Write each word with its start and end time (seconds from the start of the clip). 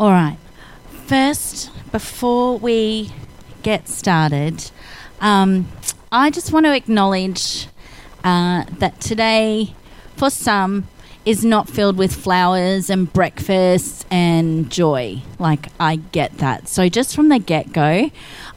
All 0.00 0.08
right. 0.08 0.38
First, 1.08 1.70
before 1.92 2.56
we 2.56 3.10
get 3.62 3.86
started, 3.86 4.70
um, 5.20 5.68
I 6.10 6.30
just 6.30 6.54
want 6.54 6.64
to 6.64 6.74
acknowledge 6.74 7.66
uh, 8.24 8.64
that 8.78 8.98
today, 9.02 9.74
for 10.16 10.30
some, 10.30 10.88
is 11.26 11.44
not 11.44 11.68
filled 11.68 11.98
with 11.98 12.14
flowers 12.14 12.88
and 12.88 13.12
breakfast 13.12 14.06
and 14.10 14.70
joy. 14.70 15.20
Like, 15.38 15.66
I 15.78 15.96
get 15.96 16.38
that. 16.38 16.66
So, 16.66 16.88
just 16.88 17.14
from 17.14 17.28
the 17.28 17.38
get 17.38 17.74
go, 17.74 18.10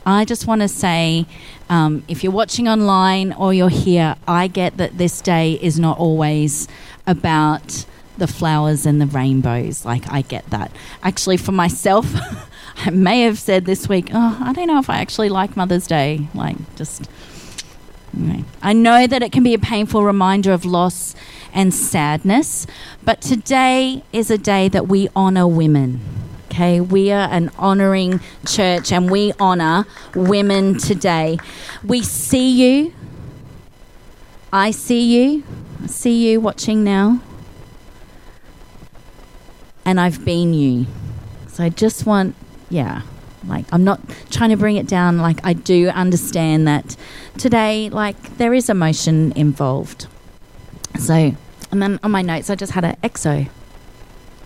I 0.06 0.24
just 0.24 0.48
want 0.48 0.62
to 0.62 0.70
say 0.70 1.26
um, 1.70 2.06
if 2.08 2.24
you're 2.24 2.32
watching 2.32 2.70
online 2.70 3.34
or 3.34 3.54
you're 3.54 3.68
here, 3.68 4.16
I 4.30 4.48
get 4.48 4.78
that 4.78 4.98
this 4.98 5.20
day 5.20 5.60
is 5.62 5.78
not 5.78 6.00
always 6.00 6.70
about 7.06 7.84
the 8.18 8.28
flowers 8.28 8.86
and 8.86 9.02
the 9.02 9.08
rainbows. 9.08 9.86
Like, 9.86 10.12
I 10.12 10.22
get 10.22 10.50
that. 10.50 10.72
Actually, 11.02 11.38
for 11.38 11.52
myself, 11.52 12.14
I 12.78 12.90
may 12.90 13.22
have 13.22 13.40
said 13.40 13.66
this 13.66 13.88
week, 13.88 14.10
oh, 14.14 14.38
I 14.42 14.54
don't 14.54 14.68
know 14.68 14.80
if 14.80 14.90
I 14.90 14.98
actually 14.98 15.30
like 15.30 15.56
Mother's 15.56 15.88
Day. 15.88 16.28
Like, 16.34 16.58
just. 16.76 17.10
Anyway. 18.16 18.44
I 18.62 18.74
know 18.74 19.08
that 19.08 19.24
it 19.24 19.32
can 19.32 19.44
be 19.44 19.54
a 19.54 19.60
painful 19.60 20.04
reminder 20.04 20.52
of 20.52 20.66
loss 20.66 21.16
and 21.52 21.74
sadness, 21.74 22.68
but 23.04 23.22
today 23.22 24.04
is 24.12 24.30
a 24.30 24.38
day 24.38 24.70
that 24.70 24.88
we 24.88 25.10
honour 25.16 25.48
women. 25.48 26.00
Okay, 26.52 26.80
we 26.80 27.12
are 27.12 27.28
an 27.32 27.50
honouring 27.58 28.22
church 28.46 28.92
and 28.92 29.10
we 29.10 29.34
honour 29.40 29.88
women 30.14 30.78
today. 30.78 31.40
We 31.84 32.04
see 32.04 32.52
you. 32.52 32.94
I 34.52 34.70
see 34.70 35.02
you. 35.02 35.44
I 35.84 35.88
see 35.88 36.30
you 36.30 36.40
watching 36.40 36.84
now 36.84 37.20
and 39.86 40.00
I've 40.00 40.24
been 40.26 40.54
you. 40.54 40.86
So 41.48 41.64
I 41.64 41.70
just 41.70 42.06
want, 42.06 42.36
yeah, 42.70 43.02
like 43.48 43.66
I'm 43.72 43.84
not 43.84 44.00
trying 44.30 44.50
to 44.50 44.58
bring 44.58 44.78
it 44.78 44.88
down. 44.88 45.18
Like 45.18 45.40
I 45.46 45.54
do 45.54 45.90
understand 45.90 46.68
that 46.68 46.96
today, 47.38 47.90
like 47.90 48.38
there 48.38 48.54
is 48.54 48.70
emotion 48.70 49.34
involved. 49.36 50.08
So, 51.00 51.36
and 51.72 51.82
then 51.82 52.00
on 52.04 52.12
my 52.12 52.22
notes, 52.22 52.50
I 52.50 52.56
just 52.56 52.74
had 52.74 52.86
an 52.86 52.96
exo. 53.04 53.50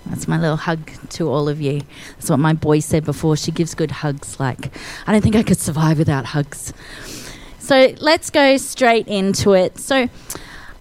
That's 0.05 0.27
my 0.27 0.39
little 0.39 0.55
hug 0.55 0.89
to 1.09 1.29
all 1.29 1.49
of 1.49 1.59
you. 1.59 1.81
That's 2.13 2.29
what 2.29 2.39
my 2.39 2.53
boy 2.53 2.79
said 2.79 3.03
before. 3.03 3.35
She 3.35 3.51
gives 3.51 3.75
good 3.75 3.91
hugs. 3.91 4.39
Like, 4.39 4.71
I 5.05 5.11
don't 5.11 5.21
think 5.21 5.35
I 5.35 5.43
could 5.43 5.59
survive 5.59 5.97
without 5.97 6.25
hugs. 6.27 6.73
So 7.59 7.93
let's 7.99 8.29
go 8.29 8.55
straight 8.55 9.07
into 9.07 9.53
it. 9.53 9.77
So, 9.77 10.07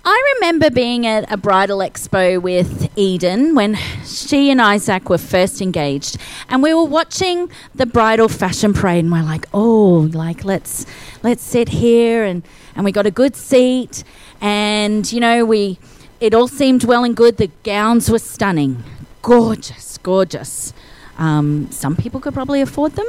I 0.08 0.34
remember 0.36 0.70
being 0.70 1.04
at 1.04 1.30
a 1.32 1.36
bridal 1.36 1.78
expo 1.78 2.40
with 2.40 2.88
Eden 2.94 3.56
when 3.56 3.76
she 4.04 4.52
and 4.52 4.62
Isaac 4.62 5.08
were 5.08 5.18
first 5.18 5.60
engaged, 5.60 6.16
and 6.48 6.62
we 6.62 6.72
were 6.72 6.84
watching 6.84 7.50
the 7.74 7.86
bridal 7.86 8.28
fashion 8.28 8.72
parade, 8.72 9.02
and 9.02 9.12
we're 9.12 9.24
like, 9.24 9.46
"Oh, 9.52 10.08
like 10.12 10.44
let's 10.44 10.86
let's 11.24 11.42
sit 11.42 11.70
here," 11.70 12.22
and 12.22 12.44
and 12.76 12.84
we 12.84 12.92
got 12.92 13.04
a 13.04 13.10
good 13.10 13.34
seat, 13.34 14.04
and 14.40 15.12
you 15.12 15.18
know 15.18 15.44
we 15.44 15.76
it 16.20 16.34
all 16.34 16.46
seemed 16.46 16.84
well 16.84 17.02
and 17.02 17.16
good. 17.16 17.36
The 17.38 17.50
gowns 17.64 18.08
were 18.08 18.20
stunning, 18.20 18.84
gorgeous, 19.22 19.98
gorgeous. 19.98 20.72
Um, 21.18 21.66
some 21.72 21.96
people 21.96 22.20
could 22.20 22.32
probably 22.32 22.60
afford 22.60 22.92
them. 22.92 23.08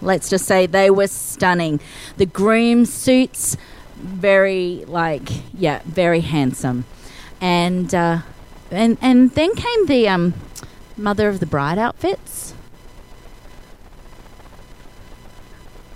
Let's 0.00 0.30
just 0.30 0.46
say 0.46 0.66
they 0.66 0.88
were 0.88 1.08
stunning. 1.08 1.80
The 2.16 2.26
groom 2.26 2.86
suits 2.86 3.56
very 4.00 4.84
like 4.86 5.28
yeah, 5.54 5.82
very 5.84 6.20
handsome, 6.20 6.84
and 7.40 7.94
uh, 7.94 8.18
and 8.70 8.98
and 9.00 9.30
then 9.32 9.54
came 9.54 9.86
the 9.86 10.08
um, 10.08 10.34
mother 10.96 11.28
of 11.28 11.40
the 11.40 11.46
bride 11.46 11.78
outfits. 11.78 12.54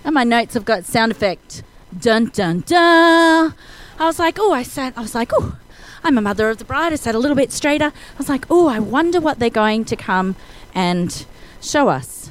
And 0.04 0.14
my 0.14 0.24
notes 0.24 0.54
have 0.54 0.64
got 0.64 0.84
sound 0.84 1.12
effect. 1.12 1.62
Dun 1.98 2.26
dun 2.26 2.60
dun. 2.66 3.54
I 3.98 4.06
was 4.06 4.18
like, 4.18 4.38
oh, 4.38 4.52
I 4.52 4.62
sat. 4.62 4.92
I 4.96 5.00
was 5.00 5.14
like, 5.14 5.32
oh, 5.32 5.56
I'm 6.02 6.18
a 6.18 6.20
mother 6.20 6.50
of 6.50 6.58
the 6.58 6.64
bride. 6.64 6.92
I 6.92 6.96
sat 6.96 7.14
a 7.14 7.18
little 7.18 7.36
bit 7.36 7.52
straighter. 7.52 7.86
I 7.86 8.18
was 8.18 8.28
like, 8.28 8.44
oh, 8.50 8.68
I 8.68 8.78
wonder 8.78 9.20
what 9.20 9.38
they're 9.38 9.50
going 9.50 9.84
to 9.86 9.96
come 9.96 10.36
and 10.74 11.24
show 11.62 11.88
us. 11.88 12.30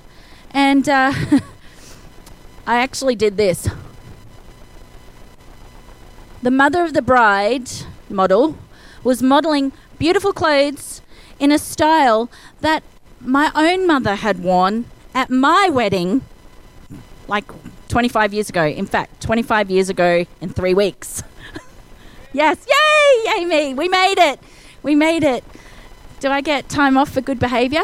And 0.51 0.87
uh, 0.87 1.13
I 2.67 2.77
actually 2.77 3.15
did 3.15 3.37
this. 3.37 3.67
The 6.43 6.51
mother 6.51 6.83
of 6.83 6.91
the 6.91 7.01
bride 7.01 7.69
model 8.09 8.57
was 9.01 9.23
modeling 9.23 9.71
beautiful 9.97 10.33
clothes 10.33 11.01
in 11.39 11.53
a 11.53 11.57
style 11.57 12.29
that 12.59 12.83
my 13.21 13.49
own 13.55 13.87
mother 13.87 14.15
had 14.15 14.43
worn 14.43 14.83
at 15.15 15.29
my 15.29 15.69
wedding 15.71 16.21
like 17.29 17.45
25 17.87 18.33
years 18.33 18.49
ago. 18.49 18.65
In 18.65 18.85
fact, 18.85 19.21
25 19.21 19.71
years 19.71 19.87
ago 19.87 20.25
in 20.41 20.49
three 20.49 20.73
weeks. 20.73 21.23
yes, 22.33 22.67
yay, 23.25 23.45
me. 23.45 23.73
We 23.73 23.87
made 23.87 24.19
it. 24.19 24.37
We 24.83 24.95
made 24.95 25.23
it. 25.23 25.45
Do 26.19 26.27
I 26.27 26.41
get 26.41 26.67
time 26.67 26.97
off 26.97 27.11
for 27.11 27.21
good 27.21 27.39
behaviour? 27.39 27.83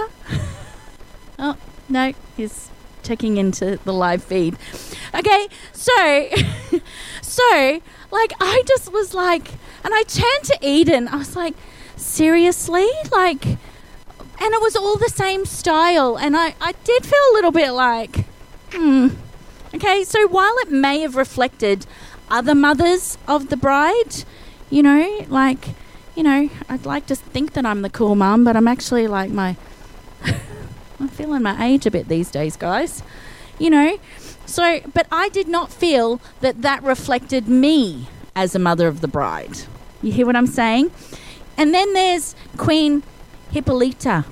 oh, 1.40 1.56
no, 1.88 2.12
he's 2.36 2.70
checking 3.04 3.38
into 3.38 3.80
the 3.86 3.94
live 3.94 4.22
feed. 4.22 4.58
Okay, 5.16 5.48
so, 5.72 6.30
so 7.22 7.82
like, 8.12 8.34
I 8.40 8.64
just 8.68 8.92
was 8.92 9.14
like, 9.14 9.52
and 9.84 9.94
I 9.94 10.04
turned 10.04 10.44
to 10.46 10.58
Eden. 10.62 11.08
I 11.08 11.18
was 11.18 11.36
like, 11.36 11.56
seriously? 11.96 12.88
Like, 13.12 13.46
and 13.46 14.54
it 14.54 14.62
was 14.62 14.76
all 14.76 14.98
the 14.98 15.10
same 15.10 15.46
style. 15.46 16.18
And 16.18 16.36
I, 16.36 16.56
I 16.62 16.74
did 16.84 17.06
feel 17.06 17.20
a 17.32 17.34
little 17.34 17.52
bit 17.52 17.72
like, 17.72 18.26
hmm. 18.72 19.10
Okay, 19.74 20.04
so 20.04 20.28
while 20.28 20.56
it 20.62 20.72
may 20.72 21.02
have 21.02 21.16
reflected 21.16 21.86
other 22.30 22.56
mothers 22.56 23.18
of 23.28 23.50
the 23.50 23.58
bride, 23.58 24.24
you 24.70 24.82
know, 24.82 25.26
like, 25.30 25.70
you 26.16 26.24
know, 26.24 26.50
I'd 26.68 26.86
like 26.86 27.06
to 27.08 27.16
think 27.16 27.54
that 27.54 27.66
I'm 27.66 27.84
the 27.84 27.90
cool 27.90 28.16
mum, 28.16 28.44
but 28.44 28.56
I'm 28.56 28.68
actually 28.68 29.08
like 29.08 29.30
my. 29.30 29.56
I'm 31.00 31.08
feeling 31.08 31.44
my 31.44 31.64
age 31.64 31.86
a 31.86 31.92
bit 31.92 32.08
these 32.08 32.32
days, 32.32 32.58
guys. 32.58 33.04
You 33.58 33.70
know, 33.70 34.00
so, 34.50 34.82
but 34.94 35.08
I 35.12 35.30
did 35.30 35.48
not 35.48 35.72
feel 35.72 36.20
that 36.42 36.62
that 36.62 36.84
reflected 36.84 37.48
me 37.48 38.08
as 38.36 38.56
a 38.56 38.60
mother 38.60 38.88
of 38.88 39.02
the 39.02 39.08
bride. 39.08 39.60
You 40.02 40.12
hear 40.12 40.26
what 40.26 40.36
I'm 40.36 40.48
saying? 40.48 40.92
And 41.58 41.74
then 41.74 41.94
there's 41.94 42.36
Queen 42.58 43.04
Hippolyta. 43.52 44.26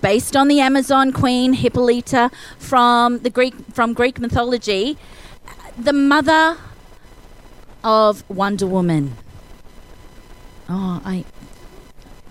Based 0.00 0.36
on 0.36 0.48
the 0.48 0.60
Amazon 0.60 1.12
Queen 1.12 1.54
Hippolyta 1.54 2.30
from 2.58 3.20
the 3.20 3.30
Greek 3.30 3.54
from 3.72 3.94
Greek 3.94 4.18
mythology, 4.18 4.98
the 5.78 5.92
mother 5.92 6.58
of 7.82 8.28
Wonder 8.28 8.66
Woman. 8.66 9.16
Oh, 10.68 11.00
I 11.04 11.24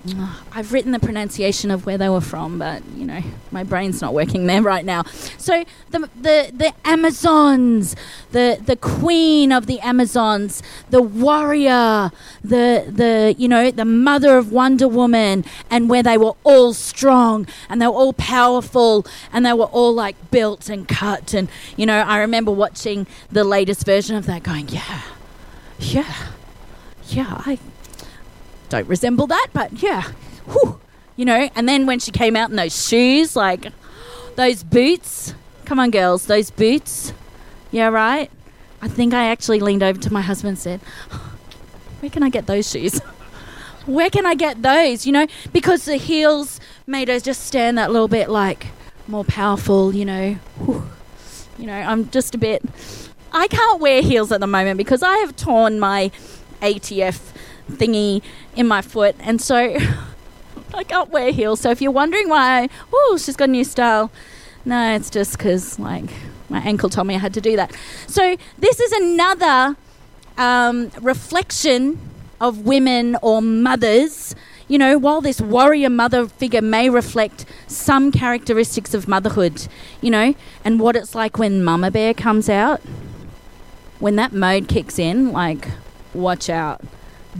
I've 0.51 0.71
written 0.71 0.91
the 0.91 0.99
pronunciation 0.99 1.71
of 1.71 1.85
where 1.85 1.97
they 1.97 2.09
were 2.09 2.21
from, 2.21 2.59
but 2.59 2.83
you 2.95 3.05
know 3.05 3.21
my 3.51 3.63
brain's 3.63 4.01
not 4.01 4.13
working 4.13 4.45
there 4.45 4.61
right 4.61 4.85
now. 4.85 5.03
So 5.37 5.63
the 5.89 6.09
the 6.15 6.51
the 6.53 6.73
Amazons, 6.83 7.95
the 8.31 8.61
the 8.63 8.75
queen 8.75 9.51
of 9.51 9.65
the 9.65 9.79
Amazons, 9.79 10.61
the 10.89 11.01
warrior, 11.01 12.11
the 12.43 12.85
the 12.87 13.35
you 13.37 13.47
know 13.47 13.71
the 13.71 13.85
mother 13.85 14.37
of 14.37 14.51
Wonder 14.51 14.87
Woman, 14.87 15.45
and 15.69 15.89
where 15.89 16.03
they 16.03 16.17
were 16.17 16.35
all 16.43 16.73
strong 16.73 17.47
and 17.69 17.81
they 17.81 17.87
were 17.87 17.93
all 17.93 18.13
powerful 18.13 19.05
and 19.33 19.45
they 19.45 19.53
were 19.53 19.65
all 19.65 19.93
like 19.93 20.15
built 20.31 20.69
and 20.69 20.87
cut 20.87 21.33
and 21.33 21.49
you 21.75 21.85
know 21.85 22.01
I 22.01 22.19
remember 22.19 22.51
watching 22.51 23.07
the 23.31 23.43
latest 23.43 23.85
version 23.85 24.15
of 24.15 24.25
that, 24.27 24.43
going 24.43 24.69
yeah, 24.69 25.01
yeah, 25.79 26.13
yeah 27.07 27.41
I 27.45 27.59
don't 28.69 28.87
resemble 28.87 29.27
that, 29.27 29.47
but 29.53 29.81
yeah, 29.81 30.03
whew, 30.47 30.79
you 31.15 31.25
know. 31.25 31.49
And 31.55 31.67
then 31.67 31.85
when 31.85 31.99
she 31.99 32.11
came 32.11 32.35
out 32.35 32.49
in 32.49 32.55
those 32.55 32.87
shoes, 32.87 33.35
like 33.35 33.67
those 34.35 34.63
boots, 34.63 35.33
come 35.65 35.79
on, 35.79 35.91
girls, 35.91 36.25
those 36.25 36.51
boots, 36.51 37.13
yeah, 37.71 37.87
right. 37.87 38.31
I 38.81 38.87
think 38.87 39.13
I 39.13 39.25
actually 39.25 39.59
leaned 39.59 39.83
over 39.83 39.99
to 39.99 40.13
my 40.13 40.21
husband 40.21 40.49
and 40.49 40.59
said, 40.59 40.79
"Where 41.99 42.09
can 42.09 42.23
I 42.23 42.29
get 42.29 42.47
those 42.47 42.69
shoes?" 42.69 42.99
Where 43.85 44.09
can 44.09 44.25
I 44.25 44.33
get 44.33 44.63
those? 44.63 45.05
You 45.05 45.11
know, 45.11 45.27
because 45.53 45.85
the 45.85 45.97
heels 45.97 46.59
made 46.87 47.07
her 47.07 47.19
just 47.19 47.45
stand 47.45 47.77
that 47.77 47.91
little 47.91 48.07
bit 48.07 48.29
like 48.31 48.67
more 49.07 49.23
powerful, 49.23 49.93
you 49.93 50.05
know. 50.05 50.33
Whew. 50.65 50.89
You 51.59 51.67
know, 51.67 51.73
I'm 51.73 52.09
just 52.09 52.33
a 52.33 52.37
bit. 52.37 52.63
I 53.31 53.47
can't 53.47 53.79
wear 53.79 54.01
heels 54.01 54.31
at 54.31 54.39
the 54.39 54.47
moment 54.47 54.77
because 54.77 55.03
I 55.03 55.17
have 55.17 55.35
torn 55.35 55.79
my 55.79 56.09
ATF 56.61 57.31
thingy 57.69 58.21
in 58.55 58.67
my 58.67 58.81
foot, 58.81 59.15
and 59.19 59.41
so 59.41 59.55
I 60.73 60.83
can't 60.83 61.09
wear 61.09 61.31
heels. 61.31 61.61
So 61.61 61.71
if 61.71 61.81
you're 61.81 61.91
wondering 61.91 62.29
why, 62.29 62.69
oh, 62.93 63.17
she's 63.21 63.35
got 63.35 63.49
a 63.49 63.51
new 63.51 63.63
style, 63.63 64.11
no, 64.65 64.95
it's 64.95 65.09
just 65.09 65.37
because 65.37 65.79
like 65.79 66.09
my 66.49 66.59
ankle 66.59 66.89
told 66.89 67.07
me 67.07 67.15
I 67.15 67.19
had 67.19 67.33
to 67.35 67.41
do 67.41 67.55
that. 67.55 67.73
So 68.07 68.35
this 68.57 68.79
is 68.79 68.91
another 68.91 69.75
um, 70.37 70.91
reflection 71.01 71.99
of 72.41 72.65
women 72.65 73.17
or 73.21 73.41
mothers. 73.41 74.35
You 74.67 74.79
know, 74.79 74.97
while 74.97 75.21
this 75.21 75.39
warrior 75.39 75.91
mother 75.91 76.27
figure 76.27 76.61
may 76.61 76.89
reflect 76.89 77.45
some 77.67 78.11
characteristics 78.11 78.95
of 78.95 79.07
motherhood, 79.07 79.67
you 80.01 80.09
know, 80.09 80.33
and 80.63 80.79
what 80.79 80.95
it's 80.95 81.13
like 81.13 81.37
when 81.37 81.63
Mama 81.63 81.91
Bear 81.91 82.15
comes 82.15 82.49
out, 82.49 82.81
when 83.99 84.15
that 84.15 84.33
mode 84.33 84.67
kicks 84.67 84.97
in, 84.97 85.31
like, 85.31 85.67
watch 86.15 86.49
out. 86.49 86.81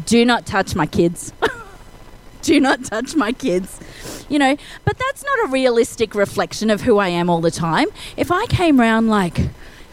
Do 0.04 0.26
not 0.26 0.46
touch 0.46 0.76
my 0.76 0.86
kids. 0.86 1.32
Do 2.42 2.60
not 2.60 2.84
touch 2.84 3.16
my 3.16 3.32
kids. 3.32 3.80
You 4.30 4.40
know, 4.40 4.58
but 4.84 4.98
that's 4.98 5.24
not 5.24 5.46
a 5.46 5.52
realistic 5.52 6.16
reflection 6.16 6.70
of 6.70 6.82
who 6.82 6.98
I 6.98 7.08
am 7.08 7.30
all 7.30 7.42
the 7.42 7.52
time. 7.52 7.88
If 8.18 8.32
I 8.32 8.46
came 8.48 8.80
round 8.80 9.10
like, 9.10 9.40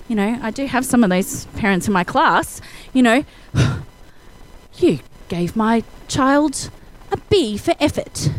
you 0.08 0.16
know, 0.16 0.38
I 0.42 0.50
do 0.50 0.66
have 0.66 0.84
some 0.84 1.04
of 1.04 1.10
those 1.10 1.44
parents 1.56 1.86
in 1.86 1.92
my 1.92 2.04
class, 2.04 2.60
you 2.92 3.02
know, 3.02 3.24
you 4.78 5.00
gave 5.28 5.54
my 5.54 5.84
child 6.08 6.70
a 7.10 7.16
B 7.30 7.56
for 7.56 7.74
effort. 7.78 8.30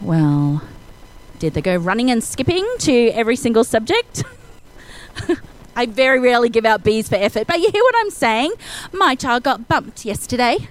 Well, 0.00 0.62
did 1.38 1.54
they 1.54 1.62
go 1.62 1.76
running 1.76 2.10
and 2.10 2.22
skipping 2.22 2.66
to 2.80 3.08
every 3.10 3.36
single 3.36 3.64
subject? 3.64 4.24
I 5.76 5.86
very 5.86 6.20
rarely 6.20 6.48
give 6.48 6.64
out 6.64 6.84
B's 6.84 7.08
for 7.08 7.16
effort, 7.16 7.46
but 7.46 7.60
you 7.60 7.70
hear 7.70 7.82
what 7.82 7.94
I'm 7.98 8.10
saying? 8.10 8.52
My 8.92 9.14
child 9.14 9.42
got 9.42 9.68
bumped 9.68 10.04
yesterday. 10.04 10.68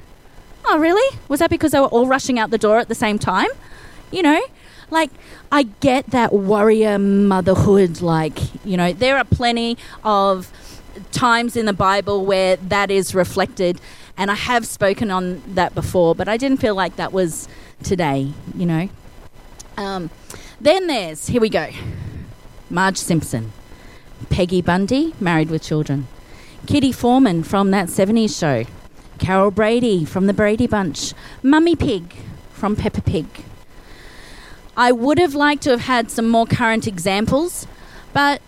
Oh, 0.66 0.78
really? 0.78 1.18
Was 1.28 1.40
that 1.40 1.50
because 1.50 1.72
they 1.72 1.80
were 1.80 1.88
all 1.88 2.08
rushing 2.08 2.40
out 2.40 2.50
the 2.50 2.58
door 2.58 2.78
at 2.80 2.88
the 2.88 2.96
same 2.96 3.20
time? 3.20 3.50
You 4.12 4.22
know, 4.22 4.42
like 4.90 5.10
I 5.52 5.64
get 5.64 6.08
that 6.08 6.32
warrior 6.32 6.98
motherhood. 6.98 8.02
Like, 8.02 8.40
you 8.66 8.78
know, 8.78 8.94
there 8.94 9.18
are 9.18 9.26
plenty 9.26 9.78
of 10.04 10.52
times 11.12 11.56
in 11.56 11.66
the 11.66 11.74
Bible 11.74 12.26
where 12.26 12.56
that 12.56 12.92
is 12.92 13.14
reflected, 13.14 13.82
and 14.18 14.32
I 14.32 14.36
have 14.36 14.66
spoken 14.66 15.12
on 15.12 15.42
that 15.56 15.76
before, 15.76 16.16
but 16.16 16.28
I 16.28 16.38
didn't 16.38 16.58
feel 16.58 16.76
like 16.76 16.96
that 16.96 17.12
was 17.12 17.48
today, 17.82 18.32
you 18.56 18.66
know. 18.66 18.90
Um, 19.76 20.12
then 20.62 20.88
there's, 20.88 21.28
here 21.28 21.42
we 21.42 21.50
go 21.50 21.70
Marge 22.70 22.98
Simpson, 22.98 23.52
Peggy 24.30 24.62
Bundy, 24.62 25.14
Married 25.20 25.50
with 25.50 25.64
Children, 25.64 26.08
Kitty 26.66 26.92
Forman 26.92 27.44
from 27.44 27.72
that 27.72 27.88
70s 27.88 28.38
show, 28.38 28.66
Carol 29.20 29.52
Brady 29.52 30.06
from 30.06 30.28
the 30.28 30.34
Brady 30.34 30.68
Bunch, 30.68 31.14
Mummy 31.42 31.76
Pig 31.76 32.16
from 32.52 32.76
Peppa 32.76 33.02
Pig. 33.02 33.26
I 34.76 34.92
would 34.92 35.20
have 35.20 35.36
liked 35.36 35.64
to 35.64 35.72
have 35.72 35.82
had 35.82 36.10
some 36.10 36.30
more 36.30 36.46
current 36.46 36.88
examples, 36.88 37.68
but 38.12 38.42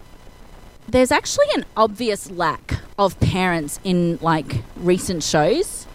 there's 0.88 1.12
actually 1.12 1.48
an 1.56 1.66
obvious 1.75 2.31
lack 2.31 2.80
of 2.98 3.19
parents 3.19 3.80
in 3.83 4.18
like 4.21 4.63
recent 4.78 5.24
shows. 5.24 5.86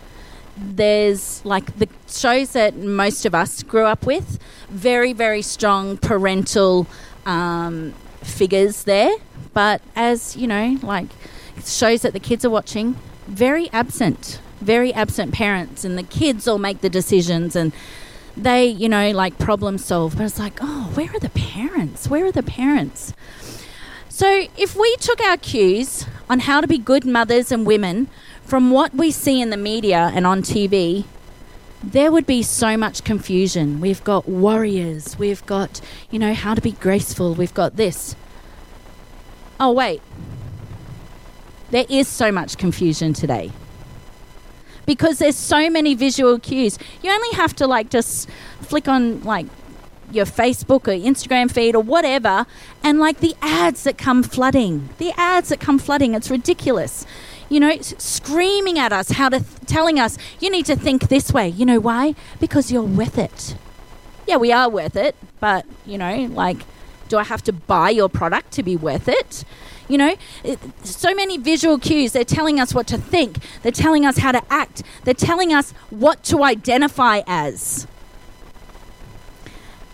There's 0.57 1.45
like 1.45 1.79
the 1.79 1.89
shows 2.09 2.53
that 2.53 2.77
most 2.77 3.25
of 3.25 3.35
us 3.35 3.63
grew 3.63 3.85
up 3.85 4.05
with, 4.07 4.39
very, 4.69 5.13
very 5.13 5.43
strong 5.43 5.97
parental 5.97 6.87
um, 7.25 7.95
figures 8.23 8.85
there. 8.85 9.13
But 9.53 9.83
as 9.97 10.37
you 10.37 10.47
know, 10.47 10.79
like 10.83 11.09
shows 11.65 12.03
that 12.03 12.13
the 12.13 12.21
kids 12.21 12.45
are 12.45 12.51
watching, 12.51 12.97
very 13.27 13.71
absent, 13.71 14.41
very 14.61 14.93
absent 14.93 15.33
parents, 15.33 15.85
and 15.85 15.99
the 15.99 16.03
kids 16.03 16.47
all 16.47 16.59
make 16.59 16.81
the 16.81 16.91
decisions 16.91 17.57
and 17.57 17.73
they, 18.37 18.67
you 18.67 18.89
know, 18.89 19.11
like 19.11 19.39
problem 19.39 19.79
solve. 19.79 20.17
But 20.17 20.25
it's 20.25 20.39
like, 20.39 20.59
oh, 20.61 20.91
where 20.95 21.11
are 21.15 21.19
the 21.19 21.31
parents? 21.31 22.09
Where 22.09 22.27
are 22.27 22.33
the 22.33 22.43
parents? 22.43 23.13
So, 24.09 24.47
if 24.57 24.77
we 24.77 24.97
took 24.97 25.21
our 25.23 25.37
cues 25.37 26.07
on 26.29 26.41
how 26.41 26.61
to 26.61 26.67
be 26.67 26.79
good 26.79 27.05
mothers 27.05 27.51
and 27.51 27.67
women 27.67 28.09
from 28.45 28.71
what 28.71 28.95
we 28.95 29.11
see 29.11 29.41
in 29.41 29.51
the 29.51 29.57
media 29.57 30.11
and 30.15 30.27
on 30.27 30.43
TV, 30.43 31.05
there 31.83 32.13
would 32.13 32.27
be 32.27 32.43
so 32.43 32.77
much 32.77 33.05
confusion. 33.05 33.81
We've 33.81 34.03
got 34.05 34.29
warriors, 34.29 35.19
we've 35.19 35.45
got, 35.47 35.81
you 36.11 36.19
know, 36.19 36.35
how 36.35 36.55
to 36.55 36.61
be 36.61 36.73
graceful, 36.73 37.35
we've 37.35 37.55
got 37.55 37.77
this. 37.77 38.15
Oh, 39.59 39.73
wait. 39.73 40.03
There 41.71 41.87
is 41.89 42.09
so 42.09 42.33
much 42.33 42.59
confusion 42.59 43.13
today. 43.13 43.53
Because 44.87 45.19
there's 45.19 45.37
so 45.37 45.71
many 45.71 45.95
visual 45.95 46.39
cues. 46.39 46.79
You 47.03 47.13
only 47.13 47.37
have 47.37 47.55
to, 47.57 47.67
like, 47.67 47.91
just 47.91 48.29
flick 48.61 48.89
on, 48.89 49.23
like, 49.23 49.47
your 50.13 50.27
Facebook 50.27 50.89
or 50.89 50.93
Instagram 50.93 51.51
feed 51.51 51.75
or 51.75 51.83
whatever, 51.83 52.47
and 52.83 52.99
like 52.99 53.21
the 53.21 53.35
ads 53.41 53.85
that 53.85 53.97
come 53.97 54.23
flooding, 54.23 54.89
the 54.99 55.13
ads 55.17 55.51
that 55.51 55.61
come 55.61 55.79
flooding, 55.79 56.15
it's 56.15 56.31
ridiculous. 56.31 57.07
You 57.51 57.61
know, 57.61 57.77
screaming 57.81 58.79
at 58.79 58.93
us, 58.93 59.11
how 59.11 59.29
to 59.29 59.41
th- 59.41 59.67
telling 59.67 59.99
us 59.99 60.17
you 60.39 60.51
need 60.51 60.65
to 60.67 60.77
think 60.77 61.09
this 61.09 61.33
way. 61.33 61.49
You 61.49 61.67
know 61.67 61.81
why? 61.81 62.15
Because 62.39 62.73
you're 62.73 62.83
worth 62.83 63.19
it. 63.19 63.57
Yeah, 64.27 64.37
we 64.37 64.53
are 64.53 64.69
worth 64.69 64.97
it, 64.97 65.17
but 65.41 65.67
you 65.85 65.99
know, 65.99 66.29
like, 66.33 66.59
do 67.09 67.19
I 67.19 67.25
have 67.25 67.43
to 67.45 67.53
buy 67.53 67.91
your 67.91 68.09
product 68.09 68.53
to 68.53 68.63
be 68.63 68.77
worth 68.77 69.09
it? 69.09 69.45
You 69.89 69.99
know, 69.99 70.15
it, 70.45 70.61
so 70.87 71.13
many 71.13 71.37
visual 71.37 71.77
cues. 71.77 72.13
They're 72.13 72.25
telling 72.25 72.61
us 72.61 72.73
what 72.73 72.87
to 72.87 72.97
think. 72.97 73.39
They're 73.63 73.73
telling 73.73 74.07
us 74.07 74.19
how 74.19 74.31
to 74.31 74.43
act. 74.49 74.85
They're 75.03 75.13
telling 75.13 75.53
us 75.53 75.73
what 75.91 76.23
to 76.25 76.45
identify 76.45 77.23
as. 77.27 77.89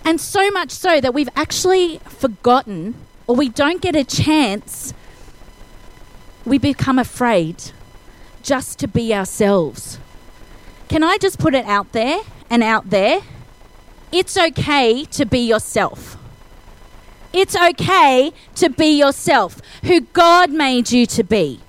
And 0.04 0.20
so 0.20 0.50
much 0.50 0.70
so 0.70 1.00
that 1.00 1.14
we've 1.14 1.30
actually 1.34 1.98
forgotten 2.04 2.94
or 3.26 3.34
we 3.34 3.48
don't 3.48 3.82
get 3.82 3.96
a 3.96 4.04
chance, 4.04 4.94
we 6.46 6.58
become 6.58 6.98
afraid 6.98 7.72
just 8.42 8.78
to 8.78 8.86
be 8.86 9.12
ourselves. 9.12 9.98
Can 10.88 11.02
I 11.02 11.18
just 11.18 11.38
put 11.38 11.54
it 11.54 11.66
out 11.66 11.92
there 11.92 12.20
and 12.48 12.62
out 12.62 12.90
there? 12.90 13.20
It's 14.12 14.38
okay 14.38 15.04
to 15.06 15.26
be 15.26 15.40
yourself. 15.40 16.16
It's 17.32 17.56
okay 17.56 18.32
to 18.54 18.70
be 18.70 18.96
yourself, 18.96 19.60
who 19.82 20.00
God 20.00 20.50
made 20.52 20.92
you 20.92 21.04
to 21.06 21.24
be. 21.24 21.60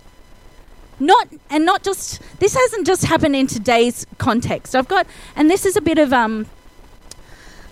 Not 1.00 1.28
and 1.50 1.66
not 1.66 1.84
just 1.84 2.22
this 2.40 2.56
hasn't 2.56 2.88
just 2.88 3.06
happened 3.06 3.36
in 3.36 3.48
today's 3.48 4.06
context. 4.18 4.76
I've 4.76 4.88
got 4.88 5.08
and 5.36 5.50
this 5.50 5.66
is 5.66 5.76
a 5.76 5.82
bit 5.82 5.98
of 5.98 6.14
um 6.14 6.48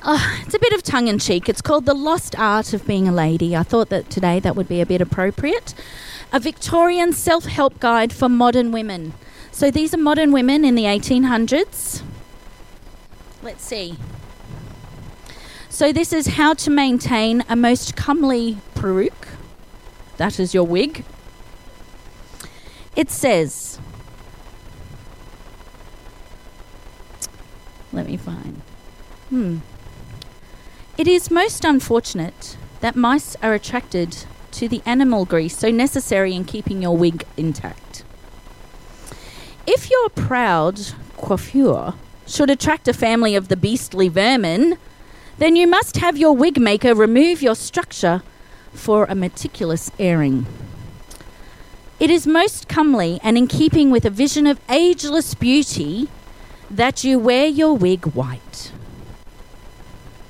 uh, 0.03 0.38
it's 0.41 0.53
a 0.53 0.60
bit 0.60 0.74
of 0.74 0.84
tongue 0.84 1.08
in 1.08 1.18
cheek. 1.18 1.50
It's 1.50 1.62
called 1.62 1.86
The 1.86 1.96
Lost 1.96 2.38
Art 2.38 2.74
of 2.74 2.86
Being 2.86 3.08
a 3.08 3.12
Lady. 3.12 3.56
I 3.56 3.63
thought 3.63 3.89
that 3.89 4.10
today 4.10 4.39
that 4.39 4.56
would 4.56 4.68
be 4.68 4.79
a 4.79 4.86
bit 4.86 5.01
appropriate. 5.01 5.74
A 6.36 6.39
Victorian 6.42 7.13
self 7.13 7.46
help 7.46 7.80
guide 7.80 8.12
for 8.12 8.27
modern 8.27 8.74
women. 8.74 9.13
So 9.54 9.72
these 9.72 9.94
are 9.94 9.98
modern 9.98 10.34
women 10.34 10.65
in 10.65 10.75
the 10.75 10.84
1800s. 10.84 12.04
Let's 13.42 13.63
see. 13.63 13.96
So 15.70 15.94
this 15.94 16.12
is 16.12 16.36
how 16.36 16.54
to 16.56 16.70
maintain 16.70 17.46
a 17.48 17.56
most 17.56 17.96
comely 17.96 18.58
peruke. 18.75 19.30
That 20.18 20.38
is 20.38 20.54
your 20.54 20.65
wig. 20.65 21.06
It 22.98 23.10
says, 23.10 23.80
let 27.94 28.08
me 28.08 28.18
find. 28.18 28.62
Hmm. 29.30 29.60
It 30.98 31.08
is 31.08 31.32
most 31.32 31.63
unfortunate 31.63 32.58
that 32.82 32.98
mice 32.98 33.38
are 33.42 33.54
attracted 33.54 34.25
to 34.55 34.69
the 34.69 34.81
animal 34.85 35.25
grease 35.25 35.57
so 35.57 35.69
necessary 35.69 36.33
in 36.33 36.45
keeping 36.45 36.81
your 36.81 36.95
wig 36.95 37.25
intact. 37.35 38.03
If 39.67 39.89
your 39.89 40.09
proud 40.09 40.79
coiffure 41.17 41.93
should 42.25 42.50
attract 42.50 42.88
a 42.88 42.93
family 42.93 43.35
of 43.35 43.50
the 43.50 43.57
beastly 43.57 44.07
vermin, 44.07 44.77
then 45.38 45.57
you 45.57 45.67
must 45.67 45.97
have 45.97 46.17
your 46.17 46.33
wig 46.33 46.59
maker 46.59 46.95
remove 46.95 47.41
your 47.41 47.55
structure 47.55 48.24
for 48.74 49.05
a 49.05 49.15
meticulous 49.15 49.91
airing. 50.00 50.45
It 52.00 52.09
is 52.09 52.25
most 52.25 52.69
comely 52.69 53.19
and 53.24 53.38
in 53.38 53.47
keeping 53.47 53.91
with 53.91 54.05
a 54.05 54.09
vision 54.09 54.47
of 54.47 54.62
ageless 54.69 55.33
beauty 55.33 56.09
that 56.71 57.03
you 57.03 57.19
wear 57.19 57.47
your 57.47 57.75
wig 57.75 58.05
white. 58.07 58.71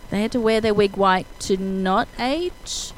They 0.09 0.23
had 0.23 0.31
to 0.31 0.39
wear 0.39 0.61
their 0.61 0.73
wig 0.73 0.97
white 0.97 1.27
to 1.41 1.57
not 1.57 2.07
age. 2.17 2.91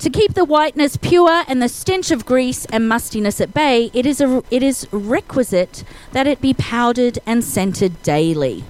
To 0.00 0.10
keep 0.10 0.34
the 0.34 0.44
whiteness 0.44 0.98
pure 0.98 1.44
and 1.48 1.62
the 1.62 1.68
stench 1.68 2.10
of 2.10 2.26
grease 2.26 2.66
and 2.66 2.88
mustiness 2.88 3.40
at 3.40 3.54
bay, 3.54 3.90
it 3.94 4.04
is, 4.04 4.20
a, 4.20 4.42
it 4.50 4.62
is 4.62 4.86
requisite 4.92 5.84
that 6.12 6.26
it 6.26 6.40
be 6.40 6.52
powdered 6.52 7.18
and 7.24 7.42
scented 7.42 8.02
daily. 8.02 8.64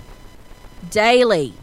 Daily. 0.88 1.54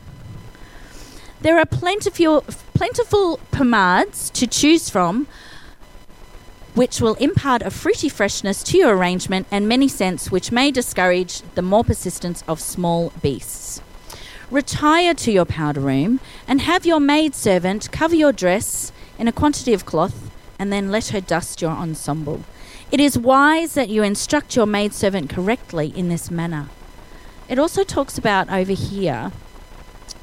There 1.40 1.58
are 1.58 1.66
plentiful, 1.66 2.42
plentiful 2.74 3.40
pomades 3.52 4.30
to 4.32 4.48
choose 4.48 4.90
from, 4.90 5.28
which 6.74 7.00
will 7.00 7.16
impart 7.16 7.62
a 7.62 7.72
fruity 7.72 8.10
freshness 8.10 8.64
to 8.64 8.78
your 8.78 8.96
arrangement 8.96 9.48
and 9.50 9.68
many 9.68 9.88
scents 9.88 10.30
which 10.30 10.52
may 10.52 10.72
discourage 10.72 11.42
the 11.56 11.62
more 11.62 11.86
persistence 11.86 12.44
of 12.48 12.60
small 12.60 13.14
beasts. 13.22 13.82
Retire 14.52 15.14
to 15.16 15.32
your 15.32 15.46
powder 15.46 15.80
room 15.80 16.20
and 16.48 16.62
have 16.62 16.86
your 16.86 17.00
maid 17.00 17.34
servant 17.34 17.92
cover 17.92 18.16
your 18.16 18.34
dress 18.34 18.92
in 19.24 19.28
a 19.30 19.32
quantity 19.32 19.72
of 19.74 19.86
cloth 19.86 20.30
and 20.60 20.70
then 20.74 20.92
let 20.92 21.08
her 21.08 21.22
dust 21.22 21.62
your 21.62 21.72
ensemble. 21.72 22.44
It 22.92 23.00
is 23.00 23.18
wise 23.18 23.74
that 23.74 23.88
you 23.88 24.04
instruct 24.04 24.58
your 24.58 24.66
maidservant 24.66 25.30
correctly 25.30 25.94
in 25.96 26.10
this 26.10 26.30
manner. 26.30 26.68
It 27.48 27.58
also 27.58 27.86
talks 27.86 28.18
about 28.18 28.52
over 28.52 28.74
here 28.74 29.32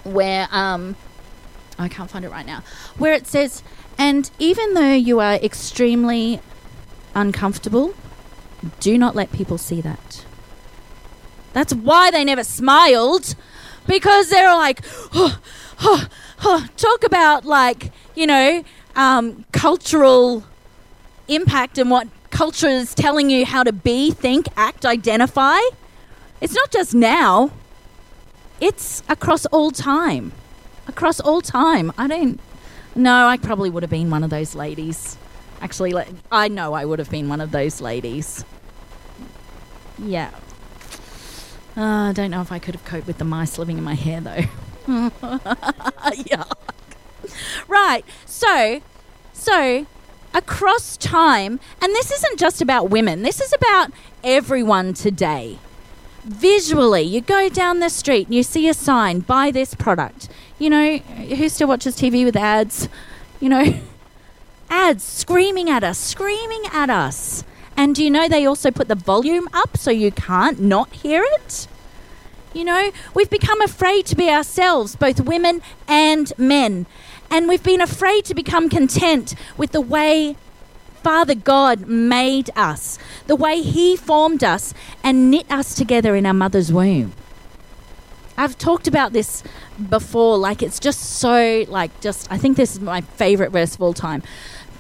where 0.05 0.49
um 0.53 0.97
I 1.79 1.89
can't 1.89 2.11
find 2.11 2.27
it 2.27 2.31
right 2.31 2.45
now, 2.45 2.63
where 2.99 3.15
it 3.15 3.27
says, 3.27 3.63
and 3.97 4.31
even 4.39 4.75
though 4.75 4.93
you 4.93 5.19
are 5.19 5.37
extremely 5.37 6.41
uncomfortable, 7.15 7.95
do 8.81 8.99
not 8.99 9.17
let 9.17 9.33
people 9.33 9.57
see 9.57 9.81
that. 9.81 10.27
That's 11.55 11.73
why 11.73 12.11
they 12.11 12.23
never 12.23 12.45
smiled, 12.45 13.35
because 13.87 14.29
they're 14.29 14.55
like, 14.55 14.83
oh, 15.15 15.41
oh, 15.81 16.07
oh. 16.45 16.67
talk 16.77 17.03
about 17.03 17.47
like, 17.47 17.93
you 18.15 18.27
know, 18.27 18.63
um, 18.97 19.45
cultural 19.53 20.45
impact 21.29 21.79
and 21.79 21.91
what 21.91 22.09
culture 22.31 22.69
is 22.69 22.95
telling 22.95 23.31
you 23.31 23.45
how 23.45 23.63
to 23.63 23.73
be, 23.73 24.11
think, 24.11 24.47
act, 24.57 24.85
identify. 24.85 25.59
It's 26.41 26.55
not 26.55 26.71
just 26.71 26.95
now, 26.95 27.51
it's 28.61 29.03
across 29.09 29.47
all 29.47 29.71
time. 29.71 30.33
Across 30.87 31.21
all 31.21 31.41
time. 31.41 31.93
I 31.97 32.07
don't. 32.07 32.41
No, 32.95 33.27
I 33.27 33.37
probably 33.37 33.71
would 33.71 33.83
have 33.83 33.91
been 33.91 34.11
one 34.11 34.25
of 34.25 34.31
those 34.31 34.55
ladies. 34.55 35.17
Actually, 35.61 35.95
I 36.33 36.49
know 36.49 36.73
I 36.73 36.85
would 36.85 36.99
have 36.99 37.11
been 37.11 37.29
one 37.29 37.41
of 37.41 37.51
those 37.51 37.81
ladies. 37.81 38.45
Yeah. 39.99 40.31
Uh, 41.77 42.09
I 42.09 42.13
don't 42.13 42.31
know 42.31 42.41
if 42.41 42.51
I 42.51 42.59
could 42.59 42.75
have 42.75 42.85
coped 42.85 43.07
with 43.07 43.19
the 43.19 43.25
mice 43.25 43.59
living 43.59 43.79
in 43.79 43.85
my 43.85 43.95
hair, 43.95 44.21
though. 44.21 44.45
yeah. 46.27 46.45
Right. 47.69 48.05
So, 48.27 48.81
so 49.33 49.87
across 50.35 50.97
time, 50.97 51.61
and 51.81 51.93
this 51.95 52.11
isn't 52.11 52.39
just 52.39 52.63
about 52.63 52.91
women. 52.91 53.23
This 53.23 53.41
is 53.41 53.53
about 53.53 53.91
everyone 54.23 54.95
today. 54.95 55.59
Visually, 56.25 57.03
you 57.03 57.21
go 57.21 57.49
down 57.49 57.81
the 57.81 57.89
street 57.89 58.27
and 58.27 58.35
you 58.35 58.43
see 58.43 58.69
a 58.69 58.75
sign, 58.75 59.21
buy 59.21 59.51
this 59.51 59.75
product. 59.75 60.29
You 60.59 60.71
know, 60.71 60.99
who 60.99 61.49
still 61.49 61.69
watches 61.69 61.97
TV 61.97 62.25
with 62.25 62.37
ads? 62.37 62.89
You 63.41 63.49
know, 63.49 63.81
ads 64.71 65.03
screaming 65.03 65.71
at 65.71 65.83
us, 65.83 65.99
screaming 65.99 66.65
at 66.73 66.91
us. 66.91 67.43
And 67.77 67.95
do 67.95 68.05
you 68.05 68.11
know 68.11 68.29
they 68.29 68.45
also 68.45 68.71
put 68.71 68.89
the 68.89 68.95
volume 68.95 69.49
up 69.55 69.79
so 69.79 69.91
you 69.91 70.13
can't 70.13 70.61
not 70.61 70.93
hear 70.93 71.25
it? 71.25 71.67
You 72.53 72.65
know, 72.65 72.91
we've 73.15 73.31
become 73.31 73.63
afraid 73.63 74.07
to 74.07 74.17
be 74.17 74.29
ourselves, 74.29 74.97
both 74.97 75.21
women 75.21 75.63
and 75.89 76.33
men. 76.37 76.87
And 77.31 77.49
we've 77.49 77.63
been 77.63 77.81
afraid 77.81 78.25
to 78.27 78.35
become 78.35 78.69
content 78.69 79.35
with 79.57 79.73
the 79.73 79.81
way 79.81 80.37
Father 81.03 81.35
God 81.35 81.87
made 81.87 82.51
us, 82.57 82.99
the 83.27 83.37
way 83.37 83.63
He 83.63 83.97
formed 83.97 84.45
us 84.45 84.75
and 85.03 85.31
knit 85.31 85.51
us 85.51 85.75
together 85.75 86.15
in 86.15 86.27
our 86.27 86.35
mother's 86.35 86.73
womb. 86.73 87.13
I've 88.37 88.59
talked 88.59 88.89
about 88.89 89.13
this 89.13 89.43
before, 89.89 90.39
like 90.39 90.63
it's 90.63 90.81
just 90.81 91.01
so, 91.01 91.65
like, 91.69 92.01
just, 92.01 92.31
I 92.33 92.39
think 92.39 92.57
this 92.57 92.73
is 92.73 92.81
my 92.81 93.03
favorite 93.03 93.51
verse 93.51 93.75
of 93.75 93.83
all 93.83 93.93
time. 93.93 94.23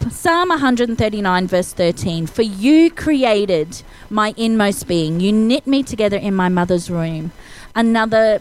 Psalm 0.09 0.49
139, 0.49 1.47
verse 1.47 1.75
13 1.75 2.27
For 2.27 2.41
you 2.41 2.91
created 2.91 3.83
my 4.09 4.33
inmost 4.37 4.89
being, 4.89 5.21
you 5.21 5.31
knit 5.31 5.67
me 5.67 5.83
together 5.83 6.17
in 6.17 6.35
my 6.35 6.49
mother's 6.49 6.91
womb. 6.91 7.33
Another 7.75 8.41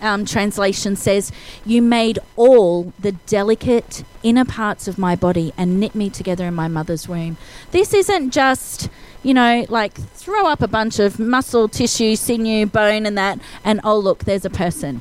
um, 0.00 0.24
translation 0.24 0.96
says, 0.96 1.32
You 1.64 1.82
made 1.82 2.18
all 2.36 2.92
the 2.98 3.12
delicate 3.12 4.04
inner 4.22 4.44
parts 4.44 4.88
of 4.88 4.98
my 4.98 5.16
body 5.16 5.52
and 5.56 5.80
knit 5.80 5.94
me 5.94 6.10
together 6.10 6.46
in 6.46 6.54
my 6.54 6.68
mother's 6.68 7.08
womb. 7.08 7.36
This 7.70 7.94
isn't 7.94 8.30
just, 8.30 8.88
you 9.22 9.34
know, 9.34 9.66
like 9.68 9.94
throw 9.94 10.46
up 10.46 10.62
a 10.62 10.68
bunch 10.68 10.98
of 10.98 11.18
muscle, 11.18 11.68
tissue, 11.68 12.16
sinew, 12.16 12.66
bone, 12.66 13.06
and 13.06 13.16
that, 13.16 13.38
and 13.64 13.80
oh, 13.84 13.98
look, 13.98 14.24
there's 14.24 14.44
a 14.44 14.50
person. 14.50 15.00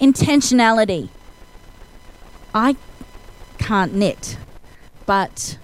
Intentionality. 0.00 1.08
I 2.54 2.76
can't 3.58 3.94
knit, 3.94 4.36
but, 5.06 5.58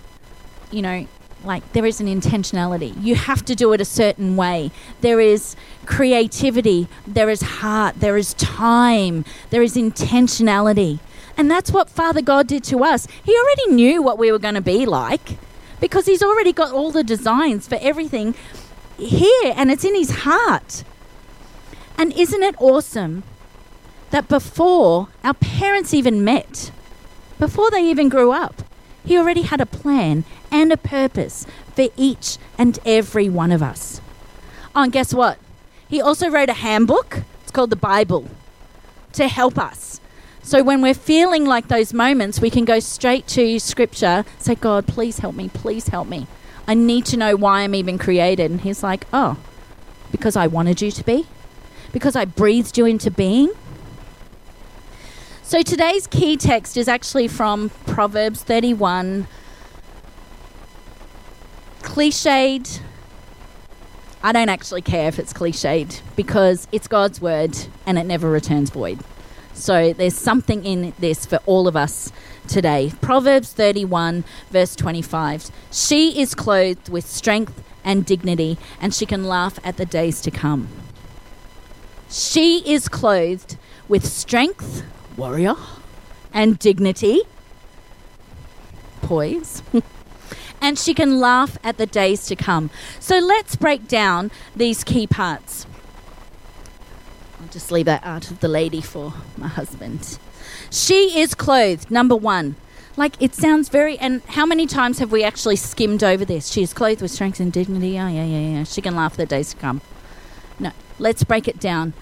you 0.71 0.83
know, 0.83 1.07
like 1.47 1.73
there 1.73 1.87
is 1.87 2.01
an 2.01 2.07
intentionality. 2.07 2.95
You 3.03 3.15
have 3.15 3.45
to 3.47 3.55
do 3.55 3.73
it 3.73 3.81
a 3.81 3.85
certain 3.85 4.37
way. 4.37 4.71
There 5.01 5.21
is 5.21 5.57
creativity, 5.87 6.89
there 7.07 7.31
is 7.31 7.41
heart, 7.43 8.01
there 8.01 8.17
is 8.17 8.35
time, 8.35 9.25
there 9.51 9.63
is 9.63 9.77
intentionality. 9.77 10.99
And 11.37 11.51
that's 11.51 11.71
what 11.71 11.91
Father 11.91 12.23
God 12.23 12.47
did 12.47 12.65
to 12.65 12.83
us. 12.83 13.07
He 13.25 13.37
already 13.37 13.75
knew 13.75 14.03
what 14.03 14.19
we 14.19 14.33
were 14.33 14.39
going 14.39 14.55
to 14.55 14.61
be 14.61 14.87
like 14.87 15.37
because 15.81 16.07
He's 16.07 16.23
already 16.23 16.53
got 16.53 16.73
all 16.73 16.91
the 16.91 17.05
designs 17.05 17.69
for 17.69 17.79
everything 17.81 18.35
here 18.99 19.53
and 19.55 19.71
it's 19.71 19.85
in 19.85 19.95
His 19.95 20.23
heart. 20.23 20.85
And 21.99 22.13
isn't 22.13 22.43
it 22.43 22.55
awesome 22.59 23.23
that 24.11 24.29
before 24.29 25.09
our 25.23 25.35
parents 25.35 25.93
even 25.93 26.25
met, 26.25 26.71
before 27.39 27.71
they 27.71 27.85
even 27.85 28.09
grew 28.09 28.33
up, 28.33 28.63
He 29.05 29.19
already 29.19 29.43
had 29.43 29.61
a 29.61 29.67
plan 29.67 30.25
and 30.51 30.73
a 30.73 30.77
purpose 30.77 31.47
for 31.75 31.89
each 31.97 32.39
and 32.59 32.79
every 32.85 33.29
one 33.29 33.53
of 33.53 33.63
us. 33.63 34.01
Oh, 34.75 34.83
and 34.83 34.93
guess 34.93 35.15
what? 35.15 35.39
He 35.89 36.01
also 36.01 36.29
wrote 36.29 36.49
a 36.49 36.55
handbook. 36.55 37.23
It's 37.43 37.51
called 37.51 37.71
the 37.71 37.77
Bible 37.77 38.29
to 39.13 39.29
help 39.29 39.59
us. 39.59 40.01
So 40.43 40.63
when 40.63 40.81
we're 40.81 40.95
feeling 40.95 41.45
like 41.45 41.69
those 41.69 41.93
moments, 41.93 42.41
we 42.41 42.51
can 42.51 42.65
go 42.65 42.79
straight 42.79 43.27
to 43.29 43.59
scripture, 43.59 44.25
say, 44.39 44.55
God, 44.55 44.87
please 44.87 45.19
help 45.19 45.35
me, 45.35 45.49
please 45.49 45.89
help 45.89 46.07
me. 46.07 46.27
I 46.69 46.75
need 46.75 47.07
to 47.07 47.17
know 47.17 47.37
why 47.37 47.63
I'm 47.63 47.75
even 47.75 47.99
created. 47.99 48.51
And 48.51 48.61
he's 48.61 48.83
like, 48.83 49.07
Oh, 49.13 49.39
because 50.11 50.37
I 50.37 50.47
wanted 50.47 50.81
you 50.81 50.91
to 50.91 51.05
be, 51.05 51.27
because 51.93 52.17
I 52.17 52.25
breathed 52.25 52.79
you 52.79 52.87
into 52.87 53.11
being. 53.11 53.51
So 55.43 55.63
today's 55.63 56.07
key 56.07 56.37
text 56.37 56.77
is 56.77 56.89
actually 56.89 57.29
from 57.29 57.71
Proverbs 57.87 58.43
31, 58.43 59.29
cliched. 61.87 62.81
I 64.23 64.33
don't 64.33 64.49
actually 64.49 64.83
care 64.83 65.09
if 65.09 65.19
it's 65.19 65.33
cliched 65.33 66.03
because 66.17 66.67
it's 66.73 66.89
God's 66.89 67.21
word 67.21 67.57
and 67.87 67.99
it 67.99 68.05
never 68.05 68.29
returns 68.29 68.71
void. 68.71 68.99
So 69.55 69.93
there's 69.95 70.17
something 70.17 70.65
in 70.65 70.93
this 70.99 71.25
for 71.25 71.39
all 71.47 71.67
of 71.67 71.77
us 71.77 72.13
today. 72.49 72.93
Proverbs 73.01 73.53
31, 73.53 74.25
verse 74.51 74.77
25. 74.77 75.51
She 75.71 76.21
is 76.21 76.35
clothed 76.35 76.91
with 76.91 77.07
strength 77.07 77.63
and 77.83 78.05
dignity, 78.05 78.59
and 78.81 78.93
she 78.93 79.07
can 79.07 79.25
laugh 79.25 79.59
at 79.65 79.77
the 79.77 79.87
days 79.87 80.21
to 80.23 80.31
come. 80.31 80.69
She 82.11 82.59
is 82.71 82.89
clothed 82.89 83.57
with 83.89 84.05
strength, 84.05 84.83
warrior, 85.17 85.55
and 86.35 86.59
dignity, 86.59 87.23
poise. 89.03 89.63
and 90.67 90.77
she 90.77 90.93
can 90.95 91.21
laugh 91.21 91.57
at 91.63 91.79
the 91.79 91.87
days 91.87 92.27
to 92.27 92.35
come. 92.35 92.71
So 92.99 93.21
let's 93.21 93.55
break 93.55 93.87
down 93.87 94.33
these 94.57 94.83
key 94.83 95.07
parts. 95.07 95.65
I'll 97.41 97.47
just 97.47 97.71
leave 97.71 97.87
that 97.87 98.05
out 98.05 98.33
of 98.33 98.41
the 98.41 98.49
lady 98.49 98.81
for 98.81 99.15
my 99.37 99.47
husband. 99.47 100.19
She 100.69 101.21
is 101.21 101.37
clothed, 101.37 101.89
number 101.89 102.17
one. 102.17 102.57
Like 102.97 103.15
it 103.23 103.33
sounds 103.33 103.69
very, 103.69 103.97
and 103.99 104.23
how 104.25 104.45
many 104.45 104.67
times 104.67 104.99
have 104.99 105.13
we 105.13 105.23
actually 105.23 105.55
skimmed 105.55 106.03
over 106.03 106.25
this? 106.25 106.49
She 106.49 106.63
is 106.65 106.75
clothed 106.75 107.01
with 107.01 107.13
strength 107.13 107.39
and 107.39 107.53
dignity. 107.53 107.97
Oh, 108.01 108.09
yeah, 108.09 108.25
yeah, 108.25 108.57
yeah. 108.57 108.65
She 108.65 108.83
can 108.83 108.97
laugh 108.97 109.13
at 109.13 109.19
the 109.19 109.27
days 109.27 109.51
to 109.51 109.57
come. 109.59 109.83
No, 110.59 110.73
let's 110.99 111.23
break 111.23 111.47
it 111.47 111.61
down. 111.61 111.93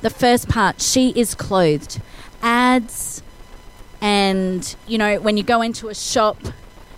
The 0.00 0.10
first 0.10 0.48
part, 0.48 0.80
she 0.80 1.10
is 1.16 1.34
clothed, 1.34 2.00
adds, 2.40 3.20
and 4.00 4.76
you 4.86 4.96
know, 4.96 5.18
when 5.18 5.36
you 5.36 5.42
go 5.42 5.60
into 5.60 5.88
a 5.88 5.94
shop, 5.94 6.38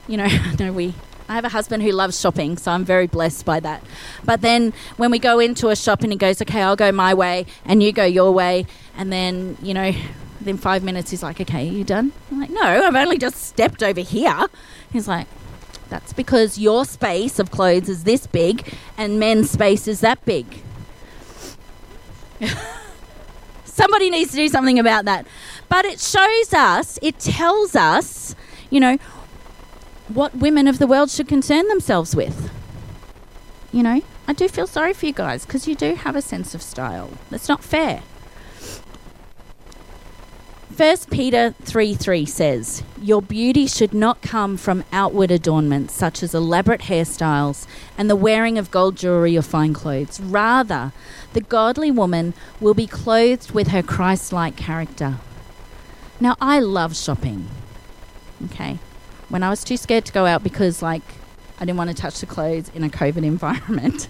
you 0.07 0.19
know, 0.19 0.25
I 0.29 0.55
know 0.59 0.71
we 0.71 0.93
I 1.29 1.35
have 1.35 1.45
a 1.45 1.51
husband 1.51 1.83
who 1.83 1.93
loves 1.93 2.21
shopping, 2.21 2.57
so 2.59 2.71
I'm 2.73 2.85
very 2.85 3.07
blessed 3.07 3.45
by 3.45 3.61
that. 3.61 3.83
But 4.25 4.43
then 4.43 4.75
when 4.99 5.11
we 5.11 5.19
go 5.19 5.39
into 5.39 5.69
a 5.69 5.77
shop 5.77 6.03
and 6.03 6.13
he 6.13 6.19
goes, 6.19 6.43
okay, 6.43 6.63
I'll 6.63 6.77
go 6.77 6.93
my 6.93 7.15
way 7.15 7.47
and 7.65 7.83
you 7.83 7.93
go 7.93 8.05
your 8.05 8.33
way, 8.33 8.67
and 8.97 9.11
then, 9.11 9.57
you 9.63 9.73
know, 9.73 9.93
Within 10.45 10.59
five 10.59 10.83
minutes, 10.83 11.11
he's 11.11 11.23
like, 11.23 11.41
okay, 11.41 11.67
you 11.67 11.85
done? 11.85 12.13
I'm 12.31 12.39
like, 12.39 12.51
no, 12.51 12.61
I've 12.61 12.95
only 12.95 13.17
just 13.17 13.37
stepped 13.37 13.83
over 13.83 14.03
here. 14.03 14.47
He's 14.93 15.09
like, 15.09 15.27
that's 15.89 16.13
because 16.13 16.59
your 16.59 16.85
space 16.85 17.39
of 17.39 17.51
clothes 17.51 17.89
is 17.89 18.05
this 18.05 18.27
big 18.27 18.75
and 18.99 19.19
men's 19.19 19.51
space 19.51 19.89
is 19.89 20.01
that 20.01 20.23
big. 20.27 20.45
Somebody 23.65 24.11
needs 24.11 24.33
to 24.33 24.37
do 24.37 24.49
something 24.49 24.79
about 24.79 25.07
that. 25.07 25.27
But 25.71 25.87
it 25.87 25.99
shows 25.99 26.53
us, 26.53 26.99
it 27.01 27.19
tells 27.19 27.75
us, 27.75 28.37
you 28.69 28.81
know, 28.81 28.99
what 30.09 30.37
women 30.37 30.69
of 30.69 30.79
the 30.79 30.87
world 30.87 31.11
should 31.11 31.29
concern 31.29 31.69
themselves 31.69 32.15
with. 32.15 32.51
You 33.73 33.83
know, 33.83 34.03
I 34.29 34.33
do 34.33 34.49
feel 34.49 34.67
sorry 34.67 34.93
for 34.93 35.07
you 35.07 35.13
guys 35.13 35.45
because 35.45 35.67
you 35.67 35.75
do 35.75 35.95
have 35.95 36.17
a 36.17 36.23
sense 36.23 36.55
of 36.55 36.63
style. 36.63 37.11
That's 37.31 37.49
not 37.49 37.65
fair. 37.65 38.03
First 40.75 41.09
Peter 41.09 41.55
3 41.63 41.95
3 41.95 42.27
says, 42.27 42.83
Your 43.01 43.23
beauty 43.23 43.69
should 43.69 43.95
not 43.95 44.23
come 44.23 44.57
from 44.57 44.83
outward 44.93 45.31
adornments 45.31 45.95
such 45.95 46.21
as 46.21 46.35
elaborate 46.35 46.83
hairstyles 46.83 47.69
and 47.97 48.11
the 48.11 48.17
wearing 48.17 48.59
of 48.59 48.73
gold 48.73 48.97
jewelry 48.97 49.37
or 49.37 49.43
fine 49.43 49.73
clothes. 49.73 50.19
Rather, 50.19 50.93
the 51.33 51.43
godly 51.43 51.93
woman 51.93 52.35
will 52.61 52.75
be 52.75 52.89
clothed 52.89 53.53
with 53.53 53.69
her 53.69 53.85
Christ 53.85 54.33
like 54.33 54.57
character. 54.57 55.19
Now, 56.19 56.35
I 56.41 56.59
love 56.59 56.97
shopping. 56.97 57.49
Okay. 58.47 58.79
When 59.29 59.43
I 59.43 59.51
was 59.51 59.65
too 59.65 59.77
scared 59.77 60.05
to 60.07 60.13
go 60.13 60.27
out 60.27 60.43
because, 60.43 60.83
like, 60.83 61.03
I 61.59 61.65
didn't 61.65 61.79
want 61.79 61.91
to 61.91 61.97
touch 61.97 62.21
the 62.21 62.27
clothes 62.27 62.71
in 62.75 62.85
a 62.85 62.89
COVID 62.89 63.25
environment, 63.25 64.09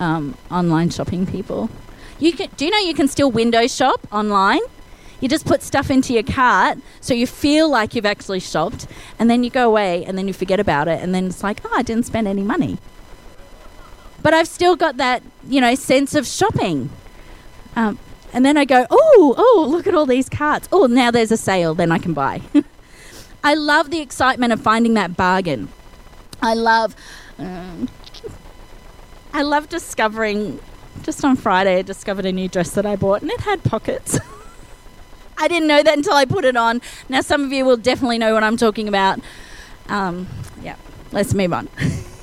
um, 0.00 0.36
online 0.50 0.90
shopping 0.90 1.26
people. 1.26 1.70
You 2.18 2.32
can, 2.32 2.48
do 2.56 2.64
you 2.64 2.70
know 2.70 2.78
you 2.78 2.94
can 2.94 3.08
still 3.08 3.30
window 3.30 3.66
shop 3.66 4.06
online? 4.12 4.60
You 5.20 5.28
just 5.28 5.46
put 5.46 5.62
stuff 5.62 5.90
into 5.90 6.12
your 6.12 6.22
cart 6.22 6.78
so 7.00 7.14
you 7.14 7.26
feel 7.26 7.68
like 7.68 7.94
you've 7.94 8.06
actually 8.06 8.40
shopped, 8.40 8.86
and 9.18 9.30
then 9.30 9.42
you 9.42 9.50
go 9.50 9.66
away 9.66 10.04
and 10.04 10.18
then 10.18 10.26
you 10.26 10.34
forget 10.34 10.60
about 10.60 10.88
it, 10.88 11.00
and 11.00 11.14
then 11.14 11.26
it's 11.26 11.42
like, 11.42 11.60
oh, 11.64 11.72
I 11.74 11.82
didn't 11.82 12.04
spend 12.04 12.28
any 12.28 12.42
money. 12.42 12.78
But 14.22 14.34
I've 14.34 14.48
still 14.48 14.74
got 14.76 14.96
that, 14.96 15.22
you 15.46 15.60
know, 15.60 15.74
sense 15.74 16.14
of 16.14 16.26
shopping. 16.26 16.90
Um, 17.76 17.98
and 18.32 18.44
then 18.44 18.56
I 18.56 18.64
go, 18.64 18.86
oh, 18.90 19.34
oh, 19.36 19.66
look 19.68 19.86
at 19.86 19.94
all 19.94 20.06
these 20.06 20.28
carts. 20.28 20.68
Oh, 20.72 20.86
now 20.86 21.10
there's 21.10 21.30
a 21.30 21.36
sale, 21.36 21.74
then 21.74 21.92
I 21.92 21.98
can 21.98 22.14
buy. 22.14 22.40
I 23.44 23.52
love 23.52 23.90
the 23.90 24.00
excitement 24.00 24.54
of 24.54 24.60
finding 24.62 24.94
that 24.94 25.18
bargain. 25.18 25.68
I 26.40 26.54
love, 26.54 26.96
um, 27.38 27.90
I 29.34 29.42
love 29.42 29.68
discovering. 29.68 30.60
Just 31.02 31.22
on 31.24 31.36
Friday, 31.36 31.76
I 31.76 31.82
discovered 31.82 32.24
a 32.24 32.32
new 32.32 32.48
dress 32.48 32.70
that 32.70 32.86
I 32.86 32.96
bought, 32.96 33.20
and 33.20 33.30
it 33.30 33.40
had 33.40 33.62
pockets. 33.62 34.18
I 35.38 35.46
didn't 35.46 35.68
know 35.68 35.82
that 35.82 35.94
until 35.94 36.14
I 36.14 36.24
put 36.24 36.46
it 36.46 36.56
on. 36.56 36.80
Now, 37.10 37.20
some 37.20 37.44
of 37.44 37.52
you 37.52 37.66
will 37.66 37.76
definitely 37.76 38.16
know 38.16 38.32
what 38.32 38.42
I'm 38.42 38.56
talking 38.56 38.88
about. 38.88 39.20
Um, 39.90 40.26
yeah, 40.62 40.76
let's 41.12 41.34
move 41.34 41.52
on. 41.52 41.68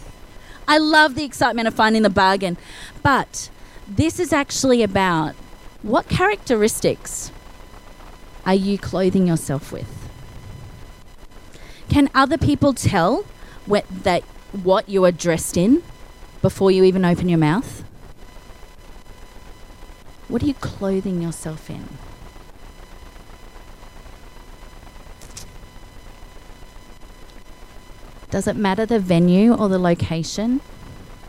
I 0.68 0.80
love 0.80 1.14
the 1.14 1.24
excitement 1.24 1.68
of 1.68 1.76
finding 1.76 2.02
the 2.02 2.10
bargain, 2.10 2.58
but 3.04 3.52
this 3.88 4.20
is 4.20 4.34
actually 4.34 4.82
about 4.82 5.36
what 5.84 6.08
characteristics 6.08 7.32
are 8.44 8.56
you 8.56 8.80
clothing 8.80 9.28
yourself 9.28 9.72
with? 9.72 10.01
Can 11.92 12.10
other 12.16 12.38
people 12.38 12.74
tell 12.74 13.26
what, 13.66 13.84
that 13.90 14.24
what 14.54 14.88
you 14.88 15.04
are 15.04 15.12
dressed 15.12 15.58
in 15.58 15.84
before 16.42 16.72
you 16.72 16.86
even 16.86 17.04
open 17.04 17.28
your 17.28 17.38
mouth? 17.38 17.84
What 20.30 20.42
are 20.42 20.46
you 20.46 20.54
clothing 20.54 21.22
yourself 21.22 21.70
in? 21.70 21.90
Does 28.30 28.48
it 28.48 28.56
matter 28.56 28.86
the 28.86 28.98
venue 28.98 29.54
or 29.54 29.68
the 29.68 29.78
location 29.78 30.62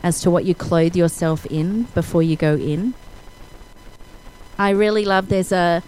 as 0.04 0.20
to 0.20 0.30
what 0.30 0.44
you 0.44 0.54
clothe 0.54 0.94
yourself 0.94 1.44
in 1.46 1.88
before 1.94 2.22
you 2.22 2.36
go 2.36 2.54
in? 2.54 2.94
I 4.56 4.70
really 4.70 5.04
love 5.04 5.28
there's 5.28 5.50
a, 5.50 5.82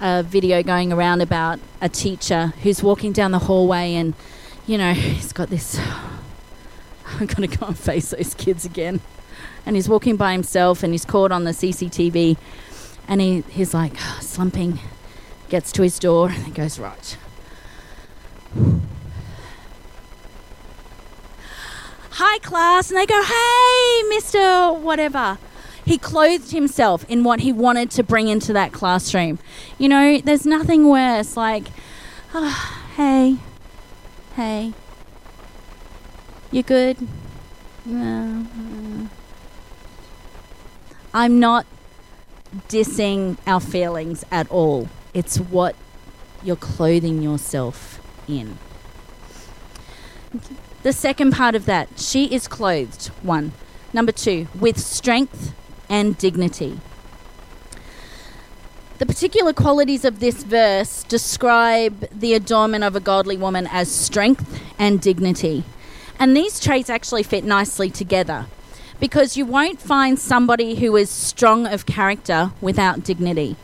a 0.00 0.22
video 0.22 0.62
going 0.62 0.92
around 0.92 1.20
about 1.20 1.60
a 1.80 1.88
teacher 1.88 2.54
who's 2.62 2.82
walking 2.82 3.12
down 3.12 3.30
the 3.32 3.40
hallway 3.40 3.94
and, 3.94 4.14
you 4.66 4.78
know, 4.78 4.92
he's 4.94 5.32
got 5.32 5.50
this. 5.50 5.78
I'm 7.06 7.26
going 7.26 7.48
to 7.48 7.56
go 7.56 7.66
and 7.66 7.78
face 7.78 8.10
those 8.10 8.34
kids 8.34 8.64
again. 8.64 9.00
And 9.66 9.76
he's 9.76 9.88
walking 9.88 10.16
by 10.16 10.32
himself 10.32 10.82
and 10.82 10.92
he's 10.94 11.04
caught 11.04 11.32
on 11.32 11.44
the 11.44 11.50
CCTV 11.50 12.36
and 13.06 13.20
he, 13.20 13.42
he's 13.50 13.74
like 13.74 13.98
slumping, 14.20 14.80
gets 15.48 15.72
to 15.72 15.82
his 15.82 15.98
door 15.98 16.30
and 16.30 16.54
goes, 16.54 16.78
Right 16.78 17.18
hi 22.10 22.38
class 22.40 22.90
and 22.90 22.98
they 22.98 23.06
go 23.06 23.22
hey 23.22 24.02
mr 24.12 24.76
whatever 24.78 25.38
he 25.90 25.98
clothed 25.98 26.52
himself 26.52 27.04
in 27.08 27.24
what 27.24 27.40
he 27.40 27.50
wanted 27.50 27.90
to 27.90 28.04
bring 28.04 28.28
into 28.28 28.52
that 28.52 28.72
classroom. 28.72 29.40
You 29.76 29.88
know 29.88 30.18
there's 30.18 30.46
nothing 30.46 30.88
worse 30.88 31.36
like 31.36 31.64
oh, 32.32 32.86
hey 32.96 33.38
hey 34.36 34.72
you 36.52 36.62
good? 36.62 36.96
I'm 41.12 41.40
not 41.40 41.66
dissing 42.68 43.36
our 43.44 43.58
feelings 43.58 44.24
at 44.30 44.48
all. 44.48 44.88
It's 45.12 45.38
what 45.38 45.74
you're 46.44 46.54
clothing 46.54 47.20
yourself 47.20 48.00
in. 48.28 48.58
The 50.84 50.92
second 50.92 51.32
part 51.32 51.56
of 51.56 51.66
that, 51.66 51.98
she 51.98 52.32
is 52.32 52.46
clothed, 52.46 53.08
one. 53.22 53.50
Number 53.92 54.12
two, 54.12 54.46
with 54.54 54.78
strength 54.78 55.52
and 55.90 56.16
dignity. 56.16 56.80
The 58.98 59.06
particular 59.06 59.52
qualities 59.52 60.04
of 60.04 60.20
this 60.20 60.42
verse 60.42 61.02
describe 61.04 62.08
the 62.10 62.34
adornment 62.34 62.84
of 62.84 62.94
a 62.94 63.00
godly 63.00 63.36
woman 63.36 63.66
as 63.66 63.90
strength 63.90 64.62
and 64.78 65.00
dignity. 65.00 65.64
And 66.18 66.36
these 66.36 66.60
traits 66.60 66.90
actually 66.90 67.22
fit 67.22 67.44
nicely 67.44 67.90
together 67.90 68.46
because 69.00 69.36
you 69.36 69.46
won't 69.46 69.80
find 69.80 70.18
somebody 70.18 70.76
who 70.76 70.94
is 70.96 71.08
strong 71.08 71.66
of 71.66 71.86
character 71.86 72.52
without 72.60 73.02
dignity. 73.02 73.56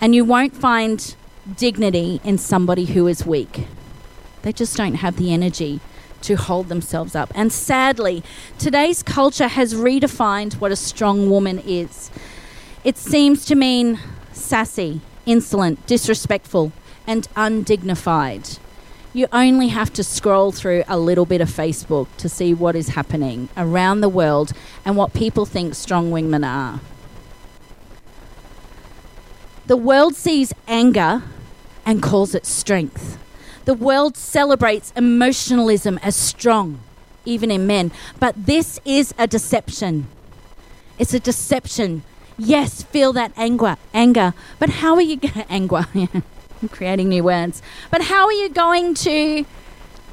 And 0.00 0.14
you 0.14 0.24
won't 0.24 0.54
find 0.54 1.16
dignity 1.56 2.20
in 2.22 2.38
somebody 2.38 2.84
who 2.84 3.08
is 3.08 3.26
weak. 3.26 3.66
They 4.42 4.52
just 4.52 4.76
don't 4.76 4.94
have 4.94 5.16
the 5.16 5.32
energy 5.32 5.80
to 6.26 6.34
hold 6.34 6.68
themselves 6.68 7.14
up. 7.14 7.30
And 7.34 7.52
sadly, 7.52 8.22
today's 8.58 9.02
culture 9.02 9.48
has 9.48 9.74
redefined 9.74 10.54
what 10.54 10.72
a 10.72 10.76
strong 10.76 11.30
woman 11.30 11.60
is. 11.60 12.10
It 12.84 12.96
seems 12.96 13.44
to 13.46 13.54
mean 13.54 13.98
sassy, 14.32 15.00
insolent, 15.24 15.86
disrespectful, 15.86 16.72
and 17.06 17.28
undignified. 17.36 18.58
You 19.12 19.28
only 19.32 19.68
have 19.68 19.92
to 19.94 20.04
scroll 20.04 20.52
through 20.52 20.82
a 20.88 20.98
little 20.98 21.24
bit 21.24 21.40
of 21.40 21.48
Facebook 21.48 22.08
to 22.18 22.28
see 22.28 22.52
what 22.52 22.76
is 22.76 22.88
happening 22.88 23.48
around 23.56 24.00
the 24.00 24.08
world 24.08 24.52
and 24.84 24.96
what 24.96 25.14
people 25.14 25.46
think 25.46 25.74
strong 25.74 26.10
women 26.10 26.44
are. 26.44 26.80
The 29.66 29.76
world 29.76 30.14
sees 30.16 30.52
anger 30.68 31.22
and 31.84 32.02
calls 32.02 32.34
it 32.34 32.44
strength. 32.44 33.18
The 33.66 33.74
world 33.74 34.16
celebrates 34.16 34.92
emotionalism 34.94 35.98
as 36.00 36.14
strong, 36.14 36.78
even 37.24 37.50
in 37.50 37.66
men. 37.66 37.90
But 38.20 38.46
this 38.46 38.80
is 38.84 39.12
a 39.18 39.26
deception. 39.26 40.06
It's 41.00 41.12
a 41.12 41.18
deception. 41.18 42.04
Yes, 42.38 42.84
feel 42.84 43.12
that 43.14 43.32
anger, 43.36 43.76
anger. 43.92 44.34
But 44.60 44.70
how 44.70 44.94
are 44.94 45.02
you 45.02 45.16
going 45.16 45.46
anger? 45.50 45.84
I'm 46.62 46.68
creating 46.68 47.08
new 47.08 47.24
words. 47.24 47.60
But 47.90 48.02
how 48.02 48.26
are 48.26 48.32
you 48.32 48.48
going 48.48 48.94
to 48.94 49.44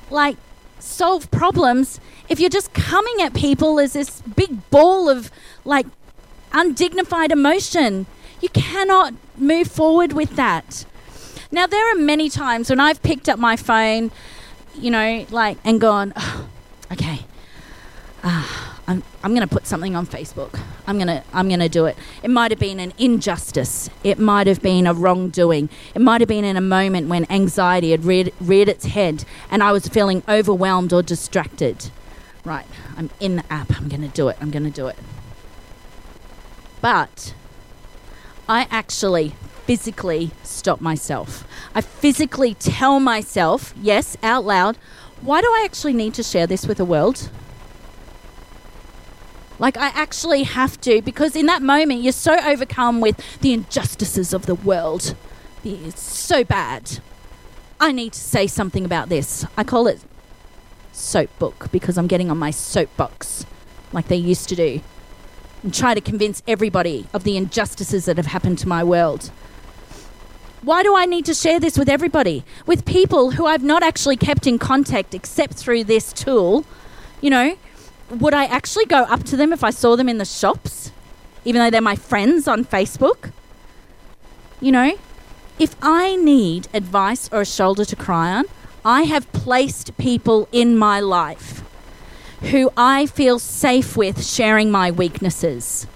like 0.10 0.38
solve 0.80 1.30
problems 1.30 2.00
if 2.30 2.40
you're 2.40 2.50
just 2.50 2.74
coming 2.74 3.22
at 3.22 3.36
people 3.36 3.80
as 3.80 3.94
this 3.94 4.22
big 4.36 4.68
ball 4.72 5.10
of 5.10 5.30
like 5.64 5.86
undignified 6.54 7.32
emotion? 7.32 8.08
You 8.42 8.50
cannot 8.50 9.14
move 9.38 9.68
forward 9.68 10.14
with 10.14 10.36
that. 10.38 10.86
Now, 11.54 11.68
there 11.68 11.94
are 11.94 11.96
many 11.96 12.32
times 12.32 12.72
when 12.72 12.80
I've 12.80 13.04
picked 13.04 13.30
up 13.30 13.38
my 13.38 13.56
phone, 13.56 14.10
you 14.74 14.90
know, 14.90 15.24
like, 15.30 15.60
and 15.64 15.80
gone, 15.80 16.12
oh, 16.16 16.50
okay, 16.92 17.20
uh, 18.24 18.72
I'm, 18.88 19.04
I'm 19.22 19.36
going 19.36 19.48
to 19.48 19.54
put 19.54 19.68
something 19.68 19.96
on 19.96 20.08
Facebook. 20.08 20.60
I'm 20.88 20.96
going 20.96 21.10
to 21.10 21.24
I'm 21.32 21.50
going 21.50 21.60
to 21.60 21.70
do 21.70 21.86
it. 21.86 21.96
It 22.24 22.32
might 22.32 22.50
have 22.50 22.60
been 22.60 22.80
an 22.80 22.92
injustice. 22.98 23.92
It 24.04 24.18
might 24.18 24.48
have 24.48 24.64
been 24.64 24.88
a 24.88 24.96
wrongdoing. 24.96 25.70
It 25.94 26.02
might 26.02 26.22
have 26.22 26.28
been 26.28 26.44
in 26.44 26.58
a 26.58 26.62
moment 26.62 27.08
when 27.08 27.32
anxiety 27.32 27.92
had 27.92 28.04
reared, 28.04 28.34
reared 28.42 28.68
its 28.68 28.86
head 28.86 29.24
and 29.52 29.62
I 29.62 29.72
was 29.72 29.88
feeling 29.88 30.24
overwhelmed 30.28 30.92
or 30.92 31.04
distracted. 31.04 31.92
Right, 32.44 32.66
I'm 32.98 33.12
in 33.20 33.36
the 33.36 33.54
app. 33.54 33.80
I'm 33.80 33.90
going 33.90 34.02
to 34.02 34.08
do 34.08 34.28
it. 34.28 34.38
I'm 34.42 34.50
going 34.50 34.66
to 34.66 34.72
do 34.72 34.88
it. 34.88 34.98
But 36.82 37.36
I 38.50 38.68
actually 38.72 39.36
physically 39.66 40.32
stop 40.44 40.82
myself. 40.82 41.48
I 41.74 41.82
physically 41.82 42.54
tell 42.54 43.00
myself, 43.00 43.74
yes, 43.82 44.18
out 44.24 44.46
loud, 44.46 44.78
why 45.22 45.42
do 45.42 45.48
I 45.48 45.64
actually 45.66 45.94
need 45.94 46.14
to 46.16 46.24
share 46.24 46.48
this 46.48 46.66
with 46.68 46.78
the 46.78 46.86
world? 46.86 47.30
Like, 49.60 49.78
I 49.78 49.88
actually 49.88 50.44
have 50.44 50.82
to, 50.82 51.02
because 51.02 51.36
in 51.36 51.46
that 51.46 51.62
moment, 51.62 52.02
you're 52.02 52.12
so 52.12 52.38
overcome 52.40 53.00
with 53.00 53.22
the 53.40 53.54
injustices 53.54 54.34
of 54.34 54.46
the 54.46 54.56
world. 54.56 55.16
It's 55.64 56.02
so 56.02 56.44
bad. 56.44 57.00
I 57.80 57.92
need 57.92 58.14
to 58.14 58.20
say 58.20 58.48
something 58.48 58.84
about 58.84 59.10
this. 59.10 59.46
I 59.58 59.64
call 59.64 59.88
it 59.88 60.02
soap 60.92 61.30
book 61.40 61.70
because 61.72 61.98
I'm 61.98 62.08
getting 62.08 62.30
on 62.30 62.38
my 62.38 62.52
soapbox 62.52 63.46
like 63.92 64.08
they 64.08 64.16
used 64.16 64.50
to 64.50 64.56
do 64.56 64.82
and 65.64 65.74
try 65.74 65.94
to 65.94 66.02
convince 66.02 66.44
everybody 66.48 67.08
of 67.14 67.24
the 67.24 67.38
injustices 67.38 68.06
that 68.06 68.18
have 68.18 68.28
happened 68.28 68.60
to 68.60 68.68
my 68.68 68.84
world. 68.84 69.32
Why 70.64 70.82
do 70.82 70.96
I 70.96 71.06
need 71.06 71.26
to 71.26 71.34
share 71.34 71.60
this 71.60 71.78
with 71.78 71.90
everybody? 71.90 72.46
With 72.66 72.86
people 72.86 73.32
who 73.32 73.46
I've 73.46 73.64
not 73.64 73.84
actually 73.84 74.16
kept 74.16 74.48
in 74.48 74.58
contact 74.58 75.14
except 75.14 75.56
through 75.56 75.84
this 75.84 76.14
tool? 76.14 76.64
You 77.20 77.32
know, 77.32 77.58
would 78.10 78.34
I 78.34 78.46
actually 78.46 78.86
go 78.86 79.04
up 79.04 79.24
to 79.26 79.36
them 79.36 79.52
if 79.52 79.62
I 79.62 79.72
saw 79.72 79.98
them 79.98 80.08
in 80.08 80.20
the 80.20 80.26
shops, 80.26 80.92
even 81.44 81.60
though 81.60 81.70
they're 81.70 81.82
my 81.82 81.98
friends 81.98 82.48
on 82.48 82.64
Facebook? 82.64 83.32
You 84.62 84.72
know, 84.72 84.98
if 85.60 85.76
I 85.82 86.16
need 86.16 86.70
advice 86.74 87.30
or 87.34 87.42
a 87.42 87.46
shoulder 87.46 87.84
to 87.84 87.96
cry 87.98 88.32
on, 88.32 88.46
I 88.86 89.04
have 89.04 89.32
placed 89.34 89.98
people 89.98 90.48
in 90.54 90.78
my 90.78 91.02
life 91.02 91.62
who 92.52 92.72
I 92.78 93.06
feel 93.06 93.38
safe 93.38 93.98
with 93.98 94.26
sharing 94.26 94.72
my 94.72 94.92
weaknesses. 94.92 95.88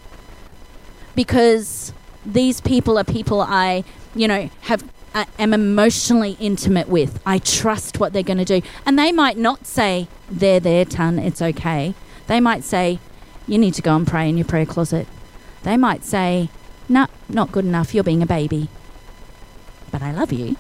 Because 1.16 1.94
these 2.26 2.60
people 2.60 2.98
are 2.98 3.04
people 3.06 3.42
I, 3.42 3.84
you 4.18 4.28
know, 4.28 4.50
have 4.62 4.84
uh, 5.14 5.26
am 5.40 5.54
emotionally 5.54 6.38
intimate 6.40 6.90
with. 6.90 7.20
I 7.26 7.40
trust 7.40 8.00
what 8.00 8.14
they're 8.14 8.24
going 8.24 8.38
to 8.38 8.46
do. 8.46 8.62
And 8.86 9.00
they 9.00 9.12
might 9.12 9.38
not 9.38 9.66
say, 9.66 10.08
they're 10.30 10.60
there, 10.60 10.86
ton, 10.86 11.20
it's 11.20 11.42
okay." 11.42 11.94
They 12.28 12.40
might 12.42 12.64
say, 12.64 13.00
"You 13.48 13.58
need 13.58 13.74
to 13.76 13.82
go 13.82 13.96
and 13.96 14.06
pray 14.06 14.30
in 14.30 14.38
your 14.38 14.46
prayer 14.46 14.66
closet." 14.66 15.08
They 15.64 15.78
might 15.78 16.04
say, 16.04 16.50
"No, 16.90 17.02
nah, 17.02 17.08
not 17.30 17.52
good 17.52 17.66
enough. 17.66 17.94
You're 17.94 18.04
being 18.04 18.22
a 18.22 18.28
baby." 18.28 18.68
But 19.92 20.02
I 20.02 20.12
love 20.12 20.34
you. 20.34 20.58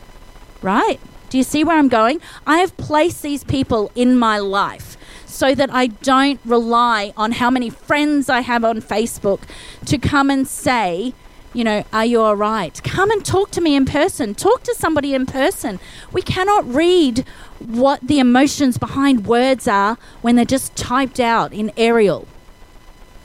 Right? 0.61 0.99
Do 1.29 1.37
you 1.37 1.43
see 1.43 1.63
where 1.63 1.77
I'm 1.77 1.89
going? 1.89 2.21
I 2.45 2.59
have 2.59 2.75
placed 2.77 3.21
these 3.21 3.43
people 3.43 3.91
in 3.95 4.17
my 4.17 4.37
life 4.37 4.97
so 5.25 5.53
that 5.53 5.69
I 5.73 5.87
don't 5.87 6.39
rely 6.45 7.13
on 7.17 7.33
how 7.33 7.49
many 7.49 7.69
friends 7.69 8.29
I 8.29 8.41
have 8.41 8.63
on 8.63 8.81
Facebook 8.81 9.41
to 9.85 9.97
come 9.97 10.29
and 10.29 10.47
say, 10.47 11.13
you 11.57 11.63
know, 11.63 11.83
are 11.91 12.05
you 12.05 12.21
all 12.21 12.35
right? 12.35 12.79
Come 12.83 13.09
and 13.09 13.25
talk 13.25 13.49
to 13.51 13.61
me 13.61 13.75
in 13.75 13.85
person. 13.85 14.35
Talk 14.35 14.61
to 14.61 14.75
somebody 14.75 15.15
in 15.15 15.25
person. 15.25 15.79
We 16.13 16.21
cannot 16.21 16.71
read 16.71 17.25
what 17.57 17.99
the 17.99 18.19
emotions 18.19 18.77
behind 18.77 19.25
words 19.25 19.67
are 19.67 19.97
when 20.21 20.35
they're 20.35 20.45
just 20.45 20.75
typed 20.75 21.19
out 21.19 21.53
in 21.53 21.71
Arial. 21.75 22.27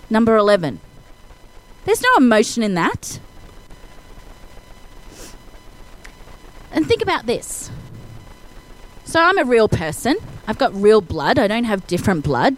Number 0.08 0.34
11. 0.34 0.80
There's 1.84 2.00
no 2.00 2.08
emotion 2.16 2.62
in 2.62 2.72
that. 2.72 3.20
And 6.70 6.86
think 6.86 7.02
about 7.02 7.26
this. 7.26 7.70
So 9.04 9.20
I'm 9.20 9.36
a 9.36 9.44
real 9.44 9.68
person. 9.68 10.16
I've 10.48 10.56
got 10.56 10.74
real 10.74 11.02
blood. 11.02 11.38
I 11.38 11.48
don't 11.48 11.64
have 11.64 11.86
different 11.86 12.24
blood. 12.24 12.56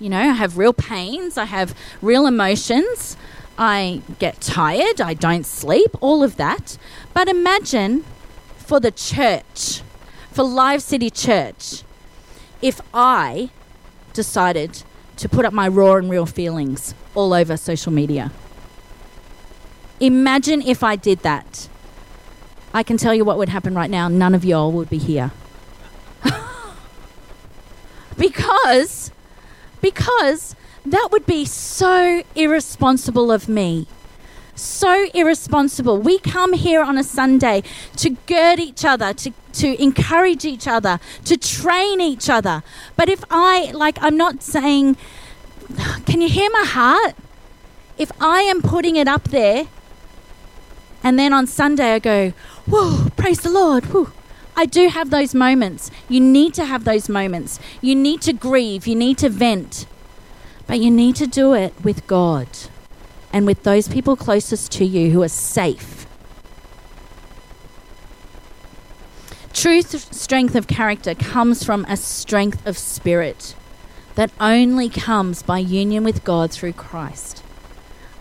You 0.00 0.08
know, 0.08 0.18
I 0.18 0.32
have 0.32 0.58
real 0.58 0.72
pains. 0.72 1.38
I 1.38 1.44
have 1.44 1.76
real 2.02 2.26
emotions. 2.26 3.16
I 3.58 4.02
get 4.18 4.40
tired. 4.40 5.00
I 5.00 5.14
don't 5.14 5.46
sleep. 5.46 5.90
All 6.00 6.22
of 6.22 6.36
that. 6.36 6.76
But 7.14 7.28
imagine 7.28 8.04
for 8.56 8.80
the 8.80 8.90
church, 8.90 9.82
for 10.30 10.42
Live 10.42 10.82
City 10.82 11.10
Church, 11.10 11.82
if 12.60 12.80
I 12.92 13.50
decided 14.12 14.82
to 15.16 15.28
put 15.28 15.44
up 15.44 15.52
my 15.52 15.68
raw 15.68 15.94
and 15.94 16.10
real 16.10 16.26
feelings 16.26 16.94
all 17.14 17.32
over 17.32 17.56
social 17.56 17.92
media. 17.92 18.32
Imagine 20.00 20.60
if 20.60 20.82
I 20.82 20.96
did 20.96 21.20
that. 21.20 21.68
I 22.74 22.82
can 22.82 22.98
tell 22.98 23.14
you 23.14 23.24
what 23.24 23.38
would 23.38 23.48
happen 23.48 23.74
right 23.74 23.90
now. 23.90 24.08
None 24.08 24.34
of 24.34 24.44
y'all 24.44 24.70
would 24.72 24.90
be 24.90 24.98
here. 24.98 25.32
because 28.18 29.10
because 29.80 30.54
that 30.92 31.08
would 31.10 31.26
be 31.26 31.44
so 31.44 32.22
irresponsible 32.34 33.32
of 33.32 33.48
me. 33.48 33.86
So 34.54 35.08
irresponsible. 35.12 36.00
We 36.00 36.18
come 36.18 36.54
here 36.54 36.82
on 36.82 36.96
a 36.96 37.04
Sunday 37.04 37.62
to 37.96 38.10
gird 38.26 38.58
each 38.58 38.84
other, 38.84 39.12
to, 39.12 39.32
to 39.54 39.82
encourage 39.82 40.44
each 40.44 40.66
other, 40.66 40.98
to 41.24 41.36
train 41.36 42.00
each 42.00 42.30
other. 42.30 42.62
But 42.96 43.08
if 43.08 43.22
I, 43.30 43.70
like, 43.72 43.98
I'm 44.00 44.16
not 44.16 44.42
saying, 44.42 44.96
can 46.06 46.20
you 46.20 46.28
hear 46.28 46.50
my 46.50 46.64
heart? 46.64 47.14
If 47.98 48.10
I 48.20 48.42
am 48.42 48.62
putting 48.62 48.96
it 48.96 49.08
up 49.08 49.24
there 49.24 49.66
and 51.02 51.18
then 51.18 51.32
on 51.32 51.46
Sunday 51.46 51.94
I 51.94 51.98
go, 51.98 52.32
whoa, 52.66 53.10
praise 53.16 53.40
the 53.40 53.50
Lord, 53.50 53.86
whoo. 53.86 54.12
I 54.56 54.64
do 54.64 54.88
have 54.88 55.10
those 55.10 55.34
moments. 55.34 55.90
You 56.08 56.20
need 56.20 56.54
to 56.54 56.64
have 56.64 56.84
those 56.84 57.10
moments. 57.10 57.60
You 57.82 57.94
need 57.94 58.22
to 58.22 58.32
grieve. 58.32 58.86
You 58.86 58.94
need 58.94 59.18
to 59.18 59.28
vent. 59.28 59.86
But 60.66 60.80
you 60.80 60.90
need 60.90 61.16
to 61.16 61.26
do 61.26 61.54
it 61.54 61.74
with 61.84 62.06
God 62.06 62.48
and 63.32 63.46
with 63.46 63.62
those 63.62 63.88
people 63.88 64.16
closest 64.16 64.72
to 64.72 64.84
you 64.84 65.10
who 65.10 65.22
are 65.22 65.28
safe. 65.28 66.06
True 69.52 69.82
strength 69.82 70.54
of 70.54 70.66
character 70.66 71.14
comes 71.14 71.64
from 71.64 71.84
a 71.86 71.96
strength 71.96 72.66
of 72.66 72.76
spirit 72.76 73.54
that 74.14 74.30
only 74.40 74.88
comes 74.88 75.42
by 75.42 75.58
union 75.58 76.04
with 76.04 76.24
God 76.24 76.50
through 76.50 76.72
Christ. 76.74 77.42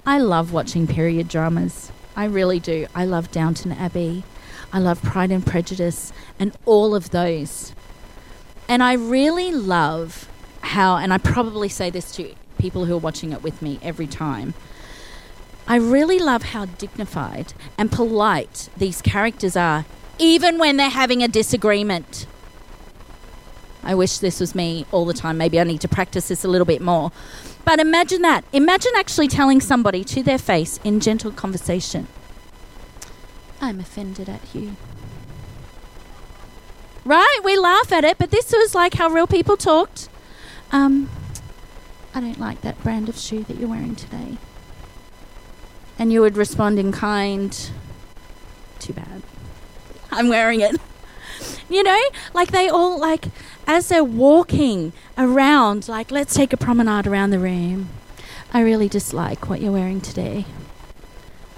I 0.05 0.19
love 0.19 0.53
watching 0.53 0.88
period 0.88 1.27
dramas. 1.27 1.91
I 2.15 2.25
really 2.25 2.60
do. 2.60 2.88
I 2.93 3.05
love 3.05 3.31
Downton 3.31 3.71
Abbey. 3.71 4.23
I 4.71 4.79
love 4.79 5.01
Pride 5.01 5.31
and 5.31 5.45
Prejudice 5.45 6.13
and 6.39 6.55
all 6.65 6.95
of 6.95 7.10
those. 7.10 7.73
And 8.67 8.84
I 8.84 8.93
really 8.93 9.51
love 9.51 10.29
how, 10.65 10.97
and 10.97 11.13
I 11.13 11.17
probably 11.17 11.69
say 11.69 11.89
this 11.89 12.12
to 12.13 12.34
people 12.58 12.86
who 12.86 12.95
are 12.95 12.99
watching 12.99 13.32
it 13.32 13.43
with 13.43 13.62
me 13.62 13.80
every 13.82 14.08
time. 14.08 14.54
I 15.67 15.78
really 15.78 16.19
love 16.19 16.43
how 16.43 16.65
dignified 16.65 17.54
and 17.78 17.91
polite 17.91 18.69
these 18.78 19.01
characters 19.01 19.56
are, 19.56 19.86
even 20.19 20.58
when 20.58 20.78
they're 20.78 20.89
having 20.89 21.23
a 21.23 21.28
disagreement. 21.28 22.28
I 23.84 23.93
wish 23.95 24.17
this 24.17 24.39
was 24.39 24.56
me 24.56 24.86
all 24.91 25.06
the 25.06 25.13
time. 25.13 25.38
Maybe 25.38 25.60
I 25.60 25.63
need 25.63 25.82
to 25.82 25.88
practice 25.88 26.28
this 26.28 26.43
a 26.43 26.47
little 26.47 26.65
bit 26.65 26.82
more. 26.82 27.12
But 27.65 27.80
imagine 27.80 28.21
that. 28.23 28.43
Imagine 28.54 28.91
actually 28.95 29.28
telling 29.28 29.62
somebody 29.62 30.04
to 30.06 30.23
their 30.23 30.38
face 30.38 30.80
in 30.84 30.99
gentle 30.99 31.32
conversation, 31.32 32.08
I'm 33.62 33.80
offended 33.80 34.30
at 34.30 34.41
you. 34.54 34.75
Right? 37.04 37.39
We 37.43 37.58
laugh 37.58 37.91
at 37.91 38.04
it, 38.04 38.17
but 38.17 38.32
this 38.32 38.51
was 38.51 38.73
like 38.73 38.95
how 38.95 39.10
real 39.10 39.28
people 39.28 39.58
talked. 39.58 40.10
Um, 40.71 41.10
I 42.13 42.21
don't 42.21 42.39
like 42.39 42.62
that 42.62 42.82
brand 42.84 43.10
of 43.10 43.17
shoe 43.17 43.43
that 43.43 43.58
you're 43.58 43.69
wearing 43.69 43.95
today. 43.95 44.38
And 45.97 46.12
you 46.12 46.21
would 46.21 46.38
respond 46.38 46.80
in 46.80 46.91
kind, 46.91 47.71
too 48.80 48.93
bad. 48.93 49.21
I'm 50.12 50.28
wearing 50.30 50.62
it. 50.62 50.80
you 51.69 51.84
know, 51.84 52.01
like 52.34 52.51
they 52.51 52.69
all 52.69 52.99
like 52.99 53.25
as 53.67 53.88
they're 53.88 54.04
walking 54.04 54.93
around, 55.17 55.88
like 55.88 56.12
let's 56.12 56.34
take 56.34 56.54
a 56.54 56.58
promenade 56.58 57.08
around 57.08 57.32
the 57.32 57.39
room. 57.39 57.89
I 58.54 58.62
really 58.62 58.88
dislike 58.88 59.49
what 59.49 59.62
you're 59.62 59.71
wearing 59.71 59.99
today. 60.01 60.45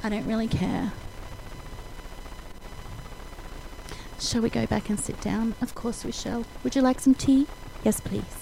I 0.04 0.10
don't 0.10 0.26
really 0.26 0.48
care. 0.48 0.94
Shall 4.20 4.42
we 4.42 4.50
go 4.50 4.66
back 4.66 4.90
and 4.90 5.00
sit 5.00 5.22
down? 5.22 5.54
Of 5.62 5.76
course 5.76 6.04
we 6.04 6.12
shall. 6.12 6.46
Would 6.64 6.76
you 6.76 6.82
like 6.82 7.00
some 7.00 7.14
tea? 7.14 7.46
Yes, 7.84 8.00
please. 8.00 8.37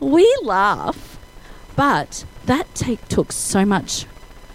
We 0.00 0.32
laugh, 0.42 1.18
but 1.76 2.24
that 2.46 2.74
take 2.74 3.06
took 3.08 3.32
so 3.32 3.64
much 3.64 4.06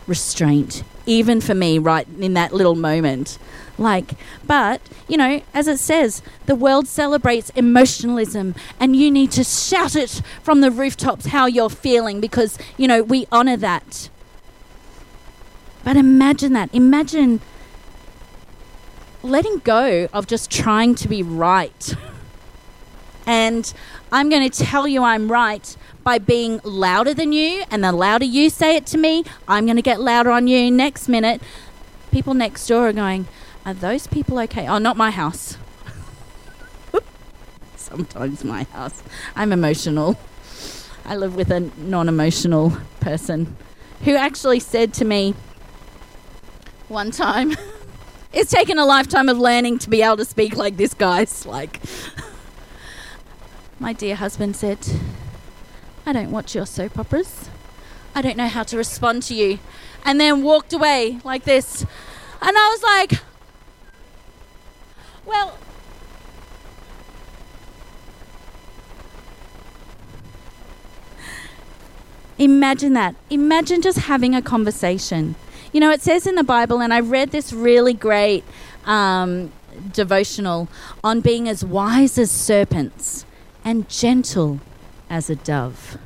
restraint, 0.08 0.84
even 1.06 1.42
for 1.42 1.54
me, 1.54 1.78
right 1.78 2.08
in 2.20 2.34
that 2.34 2.54
little 2.54 2.76
moment. 2.76 3.38
Like, 3.78 4.12
but, 4.46 4.82
you 5.08 5.18
know, 5.18 5.42
as 5.54 5.68
it 5.68 5.80
says, 5.80 6.22
the 6.46 6.56
world 6.56 6.88
celebrates 6.88 7.50
emotionalism, 7.52 8.56
and 8.80 8.96
you 8.96 9.10
need 9.10 9.32
to 9.32 9.44
shout 9.44 9.96
it 9.96 10.22
from 10.44 10.62
the 10.62 10.72
rooftops 10.72 11.28
how 11.28 11.46
you're 11.48 11.70
feeling 11.70 12.22
because, 12.22 12.58
you 12.78 12.88
know, 12.88 13.04
we 13.04 13.28
honor 13.32 13.58
that. 13.58 14.10
But 15.84 15.98
imagine 15.98 16.54
that. 16.54 16.74
Imagine 16.74 17.42
letting 19.22 19.60
go 19.60 20.08
of 20.14 20.28
just 20.28 20.52
trying 20.52 20.96
to 20.96 21.08
be 21.08 21.24
right. 21.24 21.96
and 23.26 23.74
I'm 24.14 24.30
going 24.30 24.48
to 24.48 24.64
tell 24.64 24.88
you 24.88 25.04
I'm 25.04 25.32
right 25.32 25.76
by 26.04 26.20
being 26.20 26.62
louder 26.64 27.16
than 27.16 27.32
you, 27.32 27.64
and 27.72 27.84
the 27.84 27.92
louder 27.92 28.26
you 28.26 28.52
say 28.52 28.76
it 28.76 28.86
to 28.88 28.98
me, 29.00 29.24
I'm 29.48 29.66
going 29.66 29.76
to 29.78 29.82
get 29.82 30.00
louder 30.00 30.30
on 30.30 30.46
you 30.48 30.70
next 30.70 31.10
minute. 31.10 31.42
People 32.12 32.36
next 32.36 32.68
door 32.68 32.90
are 32.90 32.94
going, 32.94 33.28
Are 33.66 33.74
those 33.74 34.06
people 34.06 34.38
okay? 34.42 34.68
Oh, 34.68 34.78
not 34.78 34.98
my 34.98 35.10
house. 35.10 35.58
Sometimes 37.76 38.44
my 38.44 38.66
house. 38.66 39.02
I'm 39.36 39.52
emotional. 39.52 40.20
I 41.06 41.16
live 41.16 41.36
with 41.36 41.50
a 41.50 41.62
non 41.76 42.08
emotional 42.08 42.78
person 43.00 43.58
who 44.04 44.14
actually 44.16 44.60
said 44.60 44.94
to 44.94 45.06
me 45.06 45.34
one 46.88 47.10
time, 47.10 47.56
It's 48.34 48.52
taken 48.52 48.78
a 48.80 48.86
lifetime 48.86 49.30
of 49.30 49.38
learning 49.40 49.80
to 49.80 49.90
be 49.90 50.02
able 50.02 50.18
to 50.18 50.26
speak 50.26 50.56
like 50.56 50.78
this, 50.78 50.94
guys. 50.96 51.46
Like, 51.46 51.80
my 53.80 53.94
dear 53.94 54.16
husband 54.16 54.56
said, 54.56 54.80
I 56.06 56.14
don't 56.14 56.32
watch 56.32 56.56
your 56.56 56.66
soap 56.66 56.98
operas. 57.00 57.50
I 58.16 58.22
don't 58.22 58.38
know 58.38 58.48
how 58.48 58.64
to 58.64 58.78
respond 58.78 59.24
to 59.24 59.34
you. 59.34 59.60
And 60.06 60.20
then 60.20 60.44
walked 60.44 60.74
away 60.74 61.20
like 61.24 61.44
this. 61.44 61.82
And 62.42 62.58
I 62.58 62.70
was 62.70 62.84
like, 62.84 63.22
well, 65.26 65.58
imagine 72.38 72.94
that. 72.94 73.16
Imagine 73.30 73.82
just 73.82 74.00
having 74.00 74.36
a 74.36 74.42
conversation. 74.42 75.36
You 75.72 75.80
know, 75.80 75.90
it 75.90 76.02
says 76.02 76.28
in 76.28 76.36
the 76.36 76.44
Bible, 76.44 76.82
and 76.82 76.94
I 76.94 77.00
read 77.00 77.32
this 77.32 77.54
really 77.54 77.94
great 77.94 78.44
um, 78.86 79.52
devotional 79.92 80.68
on 81.04 81.22
being 81.22 81.48
as 81.48 81.64
wise 81.64 82.18
as 82.18 82.30
serpents 82.30 83.26
and 83.64 83.88
gentle 83.90 84.60
as 85.10 85.30
a 85.30 85.36
dove. 85.36 85.98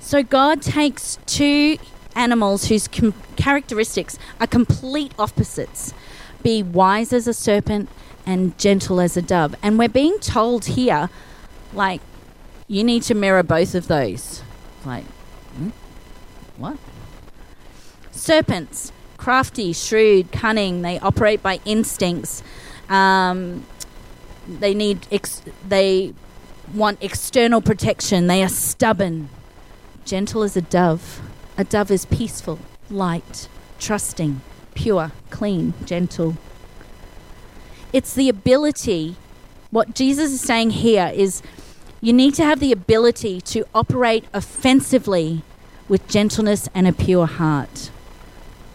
So 0.00 0.22
God 0.22 0.60
takes 0.60 1.18
two 1.26 1.78
animals 2.14 2.66
whose 2.66 2.88
com- 2.88 3.14
characteristics 3.36 4.18
are 4.40 4.46
complete 4.46 5.12
opposites 5.18 5.94
be 6.42 6.62
wise 6.62 7.12
as 7.12 7.26
a 7.26 7.32
serpent 7.32 7.88
and 8.26 8.56
gentle 8.58 9.00
as 9.00 9.16
a 9.16 9.22
dove. 9.22 9.54
And 9.62 9.78
we're 9.78 9.88
being 9.88 10.18
told 10.18 10.64
here, 10.66 11.08
like, 11.72 12.00
you 12.68 12.84
need 12.84 13.02
to 13.04 13.14
mirror 13.14 13.42
both 13.42 13.74
of 13.74 13.88
those. 13.88 14.42
Like, 14.84 15.04
hmm? 15.56 15.70
what? 16.56 16.76
Serpents, 18.10 18.92
crafty, 19.16 19.72
shrewd, 19.72 20.32
cunning, 20.32 20.82
they 20.82 20.98
operate 20.98 21.42
by 21.42 21.60
instincts. 21.64 22.42
Um, 22.88 23.64
they 24.48 24.74
need 24.74 25.06
ex- 25.10 25.42
they 25.66 26.14
want 26.74 27.02
external 27.02 27.60
protection. 27.60 28.26
They 28.26 28.42
are 28.42 28.48
stubborn, 28.48 29.28
gentle 30.04 30.42
as 30.42 30.56
a 30.56 30.62
dove. 30.62 31.20
A 31.58 31.64
dove 31.64 31.90
is 31.90 32.06
peaceful, 32.06 32.58
light, 32.90 33.48
trusting, 33.78 34.40
pure, 34.74 35.12
clean, 35.30 35.74
gentle. 35.84 36.36
It's 37.92 38.14
the 38.14 38.28
ability. 38.28 39.16
What 39.70 39.94
Jesus 39.94 40.32
is 40.32 40.40
saying 40.40 40.70
here 40.70 41.10
is 41.14 41.42
you 42.00 42.12
need 42.12 42.34
to 42.34 42.44
have 42.44 42.58
the 42.58 42.72
ability 42.72 43.40
to 43.42 43.64
operate 43.74 44.24
offensively 44.32 45.42
with 45.88 46.08
gentleness 46.08 46.68
and 46.74 46.88
a 46.88 46.92
pure 46.92 47.26
heart. 47.26 47.90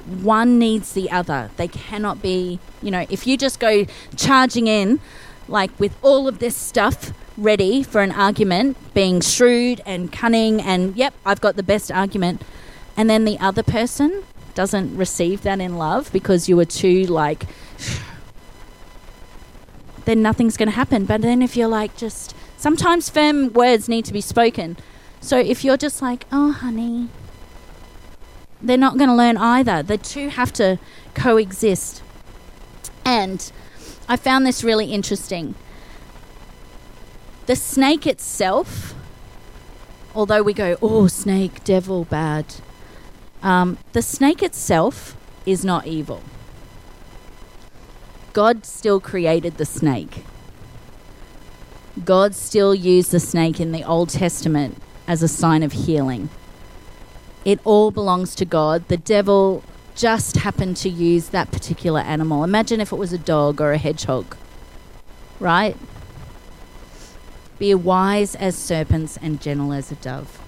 One 0.05 0.57
needs 0.57 0.93
the 0.93 1.11
other. 1.11 1.51
They 1.57 1.67
cannot 1.67 2.21
be, 2.21 2.59
you 2.81 2.91
know, 2.91 3.05
if 3.09 3.27
you 3.27 3.37
just 3.37 3.59
go 3.59 3.85
charging 4.15 4.67
in 4.67 4.99
like 5.47 5.77
with 5.79 5.95
all 6.01 6.27
of 6.27 6.39
this 6.39 6.55
stuff 6.55 7.11
ready 7.37 7.83
for 7.83 8.01
an 8.01 8.11
argument, 8.11 8.77
being 8.93 9.21
shrewd 9.21 9.81
and 9.85 10.11
cunning, 10.11 10.61
and 10.61 10.95
yep, 10.95 11.13
I've 11.25 11.41
got 11.41 11.55
the 11.55 11.63
best 11.63 11.91
argument. 11.91 12.41
And 12.95 13.09
then 13.09 13.25
the 13.25 13.37
other 13.39 13.63
person 13.63 14.23
doesn't 14.55 14.97
receive 14.97 15.43
that 15.43 15.59
in 15.59 15.77
love 15.77 16.11
because 16.11 16.49
you 16.49 16.57
were 16.57 16.65
too 16.65 17.03
like, 17.05 17.45
then 20.05 20.21
nothing's 20.21 20.57
going 20.57 20.69
to 20.69 20.75
happen. 20.75 21.05
But 21.05 21.21
then 21.21 21.41
if 21.41 21.55
you're 21.55 21.67
like, 21.67 21.95
just 21.95 22.35
sometimes 22.57 23.09
firm 23.09 23.53
words 23.53 23.87
need 23.87 24.05
to 24.05 24.13
be 24.13 24.21
spoken. 24.21 24.77
So 25.21 25.37
if 25.37 25.63
you're 25.63 25.77
just 25.77 26.01
like, 26.01 26.25
oh, 26.31 26.53
honey, 26.53 27.09
they're 28.61 28.77
not 28.77 28.97
going 28.97 29.09
to 29.09 29.15
learn 29.15 29.37
either. 29.37 29.83
The 29.83 29.97
two 29.97 30.29
have 30.29 30.51
to 30.53 30.79
coexist. 31.13 32.01
And 33.05 33.51
I 34.07 34.15
found 34.15 34.45
this 34.45 34.63
really 34.63 34.93
interesting. 34.93 35.55
The 37.45 37.55
snake 37.55 38.07
itself, 38.07 38.95
although 40.15 40.43
we 40.43 40.53
go, 40.53 40.77
oh, 40.81 41.07
snake, 41.07 41.63
devil, 41.63 42.05
bad, 42.05 42.45
um, 43.43 43.77
the 43.93 44.01
snake 44.01 44.41
itself 44.41 45.15
is 45.45 45.63
not 45.63 45.87
evil. 45.87 46.21
God 48.33 48.65
still 48.65 48.99
created 48.99 49.57
the 49.57 49.65
snake. 49.65 50.23
God 52.05 52.35
still 52.35 52.75
used 52.75 53.11
the 53.11 53.19
snake 53.19 53.59
in 53.59 53.71
the 53.71 53.83
Old 53.83 54.09
Testament 54.09 54.77
as 55.07 55.23
a 55.23 55.27
sign 55.27 55.63
of 55.63 55.71
healing. 55.71 56.29
It 57.43 57.59
all 57.63 57.91
belongs 57.91 58.35
to 58.35 58.45
God. 58.45 58.87
The 58.87 58.97
devil 58.97 59.63
just 59.97 60.37
happened 60.37 60.77
to 60.77 60.89
use 60.89 61.29
that 61.29 61.51
particular 61.51 61.99
animal. 62.01 62.43
Imagine 62.43 62.79
if 62.79 62.91
it 62.91 62.97
was 62.97 63.11
a 63.11 63.17
dog 63.17 63.59
or 63.59 63.71
a 63.71 63.77
hedgehog, 63.77 64.37
right? 65.39 65.75
Be 67.57 67.73
wise 67.73 68.35
as 68.35 68.55
serpents 68.55 69.17
and 69.17 69.41
gentle 69.41 69.73
as 69.73 69.91
a 69.91 69.95
dove. 69.95 70.39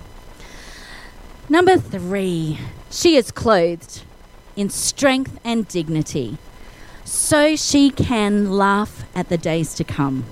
Number 1.50 1.78
three, 1.78 2.60
she 2.92 3.16
is 3.16 3.32
clothed 3.32 4.04
in 4.56 4.70
strength 4.70 5.40
and 5.44 5.68
dignity, 5.68 6.38
so 7.04 7.56
she 7.56 7.90
can 7.90 8.52
laugh 8.52 9.04
at 9.16 9.30
the 9.30 9.38
days 9.38 9.74
to 9.74 9.84
come. 9.84 10.26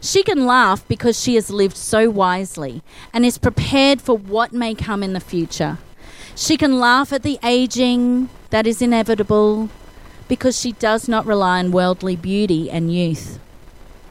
She 0.00 0.22
can 0.22 0.46
laugh 0.46 0.86
because 0.86 1.20
she 1.20 1.34
has 1.34 1.50
lived 1.50 1.76
so 1.76 2.08
wisely 2.08 2.82
and 3.12 3.26
is 3.26 3.38
prepared 3.38 4.00
for 4.00 4.16
what 4.16 4.52
may 4.52 4.76
come 4.76 5.02
in 5.02 5.12
the 5.12 5.18
future. 5.18 5.78
She 6.36 6.58
can 6.58 6.78
laugh 6.78 7.14
at 7.14 7.22
the 7.22 7.38
aging 7.42 8.28
that 8.50 8.66
is 8.66 8.82
inevitable 8.82 9.70
because 10.28 10.60
she 10.60 10.72
does 10.72 11.08
not 11.08 11.24
rely 11.24 11.60
on 11.60 11.72
worldly 11.72 12.14
beauty 12.14 12.70
and 12.70 12.92
youth. 12.92 13.38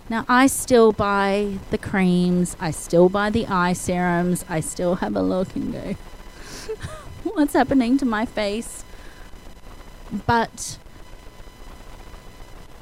Now, 0.10 0.26
I 0.28 0.48
still 0.48 0.92
buy 0.92 1.60
the 1.70 1.78
creams, 1.78 2.58
I 2.60 2.72
still 2.72 3.10
buy 3.10 3.30
the 3.30 3.46
eye 3.46 3.74
serums, 3.74 4.44
I 4.50 4.60
still 4.60 4.96
have 4.96 5.16
a 5.16 5.22
look 5.22 5.56
and 5.56 5.72
go, 5.72 5.96
what's 7.24 7.54
happening 7.54 7.96
to 8.00 8.06
my 8.06 8.26
face? 8.26 8.84
But 10.26 10.80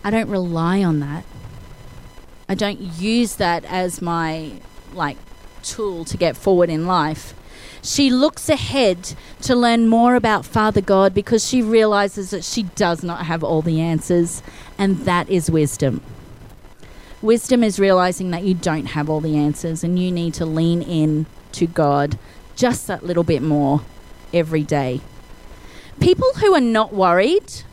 I 0.05 0.09
don't 0.09 0.29
rely 0.29 0.83
on 0.85 1.01
that. 1.01 1.25
I 2.47 2.55
don't 2.55 2.79
use 2.79 3.35
that 3.35 3.65
as 3.65 4.01
my 4.01 4.53
like 4.93 5.17
tool 5.63 6.05
to 6.05 6.15
get 6.15 6.37
forward 6.37 6.69
in 6.69 6.87
life. 6.87 7.33
She 7.83 8.09
looks 8.09 8.47
ahead 8.47 9.13
to 9.41 9.55
learn 9.55 9.89
more 9.89 10.15
about 10.15 10.45
Father 10.45 10.79
God 10.79 11.13
because 11.13 11.45
she 11.45 11.61
realizes 11.61 12.29
that 12.29 12.45
she 12.45 12.63
does 12.63 13.03
not 13.03 13.25
have 13.25 13.43
all 13.43 13.61
the 13.61 13.81
answers, 13.81 14.41
and 14.77 14.99
that 14.99 15.29
is 15.29 15.51
wisdom. 15.51 16.01
Wisdom 17.21 17.61
is 17.61 17.81
realizing 17.81 18.31
that 18.31 18.43
you 18.43 18.53
don't 18.53 18.85
have 18.87 19.09
all 19.09 19.19
the 19.19 19.37
answers 19.37 19.83
and 19.83 19.99
you 19.99 20.11
need 20.11 20.33
to 20.35 20.45
lean 20.45 20.81
in 20.81 21.25
to 21.51 21.67
God 21.67 22.17
just 22.55 22.87
that 22.87 23.05
little 23.05 23.23
bit 23.23 23.41
more 23.41 23.81
every 24.33 24.63
day. 24.63 25.01
People 25.99 26.31
who 26.37 26.53
are 26.53 26.61
not 26.61 26.93
worried 26.93 27.63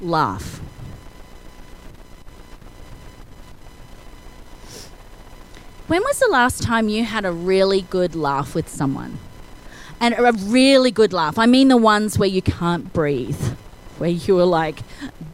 laugh. 0.00 0.60
When 5.88 6.02
was 6.02 6.20
the 6.20 6.28
last 6.28 6.62
time 6.62 6.88
you 6.88 7.04
had 7.04 7.24
a 7.24 7.32
really 7.32 7.82
good 7.82 8.14
laugh 8.14 8.54
with 8.54 8.68
someone? 8.68 9.18
And 10.00 10.14
a 10.14 10.32
really 10.32 10.90
good 10.90 11.12
laugh. 11.12 11.38
I 11.38 11.46
mean 11.46 11.68
the 11.68 11.76
ones 11.76 12.18
where 12.18 12.28
you 12.28 12.42
can't 12.42 12.92
breathe, 12.92 13.40
where 13.98 14.10
you 14.10 14.38
are 14.38 14.44
like 14.44 14.80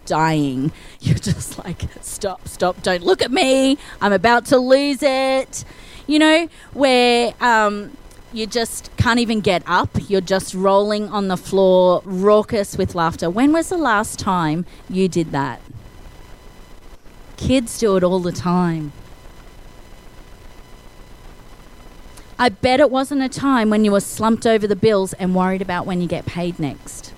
dying. 0.06 0.72
You're 1.00 1.18
just 1.18 1.58
like, 1.58 1.82
stop, 2.00 2.48
stop, 2.48 2.82
don't 2.82 3.02
look 3.02 3.22
at 3.22 3.30
me. 3.30 3.78
I'm 4.00 4.12
about 4.12 4.46
to 4.46 4.58
lose 4.58 5.02
it. 5.02 5.64
You 6.06 6.18
know, 6.18 6.48
where 6.74 7.32
um, 7.40 7.96
you 8.32 8.46
just 8.46 8.94
can't 8.96 9.20
even 9.20 9.40
get 9.40 9.62
up. 9.66 9.90
You're 10.08 10.20
just 10.20 10.54
rolling 10.54 11.08
on 11.08 11.28
the 11.28 11.36
floor, 11.36 12.02
raucous 12.04 12.76
with 12.76 12.94
laughter. 12.94 13.30
When 13.30 13.52
was 13.52 13.68
the 13.68 13.78
last 13.78 14.18
time 14.18 14.66
you 14.90 15.08
did 15.08 15.32
that? 15.32 15.60
Kids 17.36 17.78
do 17.78 17.96
it 17.96 18.04
all 18.04 18.20
the 18.20 18.32
time. 18.32 18.92
I 22.38 22.48
bet 22.48 22.80
it 22.80 22.90
wasn't 22.90 23.22
a 23.22 23.28
time 23.28 23.70
when 23.70 23.84
you 23.84 23.92
were 23.92 24.00
slumped 24.00 24.46
over 24.46 24.66
the 24.66 24.76
bills 24.76 25.12
and 25.14 25.34
worried 25.34 25.62
about 25.62 25.86
when 25.86 26.00
you 26.00 26.08
get 26.08 26.26
paid 26.26 26.58
next. 26.58 27.12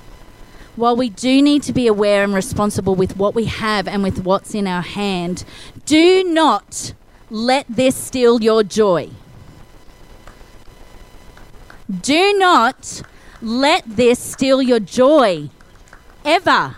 While 0.76 0.94
we 0.94 1.08
do 1.08 1.40
need 1.40 1.62
to 1.64 1.72
be 1.72 1.86
aware 1.86 2.22
and 2.22 2.34
responsible 2.34 2.94
with 2.94 3.16
what 3.16 3.34
we 3.34 3.46
have 3.46 3.88
and 3.88 4.02
with 4.02 4.24
what's 4.24 4.54
in 4.54 4.66
our 4.66 4.82
hand, 4.82 5.44
do 5.86 6.22
not 6.22 6.92
let 7.30 7.64
this 7.68 7.96
steal 7.96 8.42
your 8.42 8.62
joy. 8.62 9.10
Do 12.02 12.34
not 12.38 13.02
let 13.40 13.84
this 13.86 14.18
steal 14.18 14.60
your 14.60 14.80
joy. 14.80 15.48
Ever. 16.24 16.76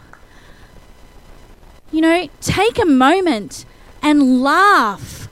You 1.91 2.03
know, 2.03 2.29
take 2.41 2.79
a 2.79 2.85
moment 2.85 3.65
and 4.03 4.43
laugh. 4.43 5.28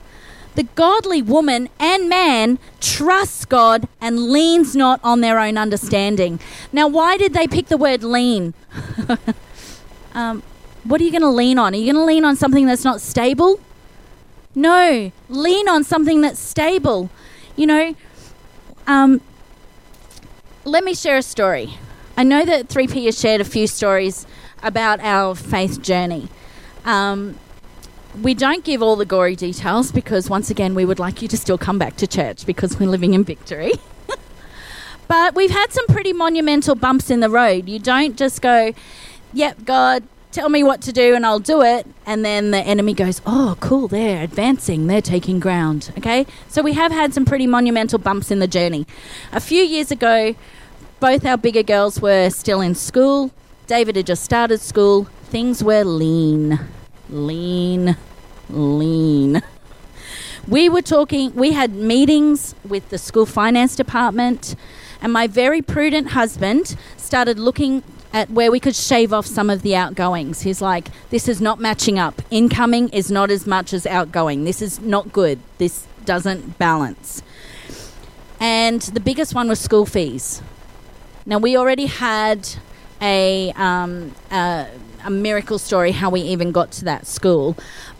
The 0.56 0.64
godly 0.74 1.20
woman 1.20 1.68
and 1.78 2.08
man 2.08 2.58
trusts 2.80 3.44
God 3.44 3.86
and 4.00 4.30
leans 4.30 4.74
not 4.74 5.00
on 5.04 5.20
their 5.20 5.38
own 5.38 5.58
understanding. 5.58 6.40
Now, 6.72 6.88
why 6.88 7.18
did 7.18 7.34
they 7.34 7.46
pick 7.46 7.66
the 7.66 7.76
word 7.76 8.02
lean? 8.02 8.54
um, 10.14 10.42
what 10.84 11.00
are 11.00 11.04
you 11.04 11.10
going 11.10 11.22
to 11.22 11.28
lean 11.28 11.58
on? 11.58 11.74
Are 11.74 11.76
you 11.76 11.92
going 11.92 12.02
to 12.02 12.06
lean 12.06 12.24
on 12.24 12.36
something 12.36 12.66
that's 12.66 12.84
not 12.84 13.02
stable? 13.02 13.60
No, 14.54 15.12
lean 15.28 15.68
on 15.68 15.84
something 15.84 16.22
that's 16.22 16.38
stable. 16.38 17.10
You 17.54 17.66
know, 17.66 17.94
um, 18.86 19.20
let 20.64 20.84
me 20.84 20.94
share 20.94 21.18
a 21.18 21.22
story. 21.22 21.74
I 22.16 22.22
know 22.22 22.46
that 22.46 22.68
3P 22.68 23.04
has 23.04 23.20
shared 23.20 23.42
a 23.42 23.44
few 23.44 23.66
stories 23.66 24.26
about 24.62 25.00
our 25.00 25.34
faith 25.34 25.82
journey. 25.82 26.28
Um, 26.86 27.38
we 28.22 28.34
don't 28.34 28.64
give 28.64 28.82
all 28.82 28.96
the 28.96 29.04
gory 29.04 29.36
details 29.36 29.92
because, 29.92 30.30
once 30.30 30.50
again, 30.50 30.74
we 30.74 30.84
would 30.84 30.98
like 30.98 31.22
you 31.22 31.28
to 31.28 31.36
still 31.36 31.58
come 31.58 31.78
back 31.78 31.96
to 31.96 32.06
church 32.06 32.46
because 32.46 32.78
we're 32.78 32.88
living 32.88 33.14
in 33.14 33.24
victory. 33.24 33.72
but 35.08 35.34
we've 35.34 35.50
had 35.50 35.72
some 35.72 35.86
pretty 35.86 36.12
monumental 36.12 36.74
bumps 36.74 37.10
in 37.10 37.20
the 37.20 37.30
road. 37.30 37.68
You 37.68 37.78
don't 37.78 38.16
just 38.16 38.40
go, 38.42 38.72
yep, 39.32 39.64
God, 39.64 40.02
tell 40.32 40.48
me 40.48 40.62
what 40.62 40.82
to 40.82 40.92
do 40.92 41.14
and 41.14 41.24
I'll 41.24 41.38
do 41.38 41.62
it. 41.62 41.86
And 42.04 42.24
then 42.24 42.50
the 42.50 42.58
enemy 42.58 42.94
goes, 42.94 43.20
oh, 43.26 43.56
cool, 43.60 43.88
they're 43.88 44.22
advancing, 44.22 44.86
they're 44.86 45.00
taking 45.02 45.40
ground. 45.40 45.92
Okay? 45.98 46.26
So 46.48 46.62
we 46.62 46.74
have 46.74 46.92
had 46.92 47.14
some 47.14 47.24
pretty 47.24 47.46
monumental 47.46 47.98
bumps 47.98 48.30
in 48.30 48.38
the 48.38 48.46
journey. 48.46 48.86
A 49.32 49.40
few 49.40 49.62
years 49.62 49.90
ago, 49.90 50.34
both 51.00 51.24
our 51.24 51.36
bigger 51.36 51.62
girls 51.62 52.00
were 52.00 52.30
still 52.30 52.60
in 52.60 52.74
school. 52.74 53.30
David 53.66 53.96
had 53.96 54.06
just 54.06 54.24
started 54.24 54.60
school. 54.60 55.04
Things 55.24 55.62
were 55.62 55.84
lean, 55.84 56.60
lean, 57.08 57.96
lean. 58.50 59.42
We 60.46 60.68
were 60.68 60.82
talking, 60.82 61.34
we 61.34 61.52
had 61.52 61.72
meetings 61.72 62.54
with 62.66 62.88
the 62.90 62.98
school 62.98 63.26
finance 63.26 63.74
department, 63.74 64.54
and 65.02 65.12
my 65.12 65.26
very 65.26 65.60
prudent 65.60 66.10
husband 66.10 66.76
started 66.96 67.38
looking 67.38 67.82
at 68.12 68.30
where 68.30 68.50
we 68.50 68.60
could 68.60 68.76
shave 68.76 69.12
off 69.12 69.26
some 69.26 69.50
of 69.50 69.62
the 69.62 69.74
outgoings. 69.74 70.42
He's 70.42 70.62
like, 70.62 70.88
this 71.10 71.28
is 71.28 71.40
not 71.40 71.58
matching 71.58 71.98
up. 71.98 72.22
Incoming 72.30 72.88
is 72.90 73.10
not 73.10 73.30
as 73.30 73.46
much 73.46 73.72
as 73.72 73.86
outgoing. 73.86 74.44
This 74.44 74.62
is 74.62 74.80
not 74.80 75.12
good. 75.12 75.38
This 75.58 75.86
doesn't 76.04 76.58
balance. 76.58 77.22
And 78.40 78.80
the 78.80 79.00
biggest 79.00 79.34
one 79.34 79.48
was 79.48 79.60
school 79.60 79.84
fees. 79.84 80.42
Now, 81.26 81.38
we 81.38 81.56
already 81.56 81.86
had 81.86 82.48
a, 83.02 83.52
um, 83.52 84.14
a, 84.30 84.68
a 85.04 85.10
miracle 85.10 85.58
story 85.58 85.92
how 85.92 86.08
we 86.08 86.20
even 86.20 86.52
got 86.52 86.70
to 86.72 86.84
that 86.84 87.06
school, 87.06 87.56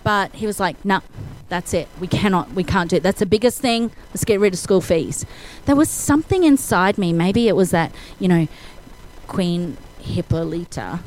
but 0.07 0.33
he 0.37 0.47
was 0.47 0.61
like, 0.61 0.77
no, 0.85 0.99
nah, 0.99 1.01
that's 1.49 1.75
it. 1.75 1.89
We 1.99 2.07
cannot, 2.07 2.53
we 2.53 2.63
can't 2.63 2.89
do 2.89 2.95
it. 2.95 3.03
That's 3.03 3.19
the 3.19 3.27
biggest 3.27 3.61
thing. 3.61 3.91
Let's 4.11 4.25
get 4.25 4.39
rid 4.39 4.53
of 4.53 4.59
school 4.61 4.81
fees. 4.81 5.27
There 5.65 5.75
was 5.75 5.91
something 5.91 6.45
inside 6.45 6.97
me. 6.97 7.13
Maybe 7.13 7.49
it 7.49 7.57
was 7.57 7.73
that, 7.73 7.93
you 8.21 8.29
know, 8.29 8.47
Queen 9.27 9.77
Hippolyta, 9.99 11.01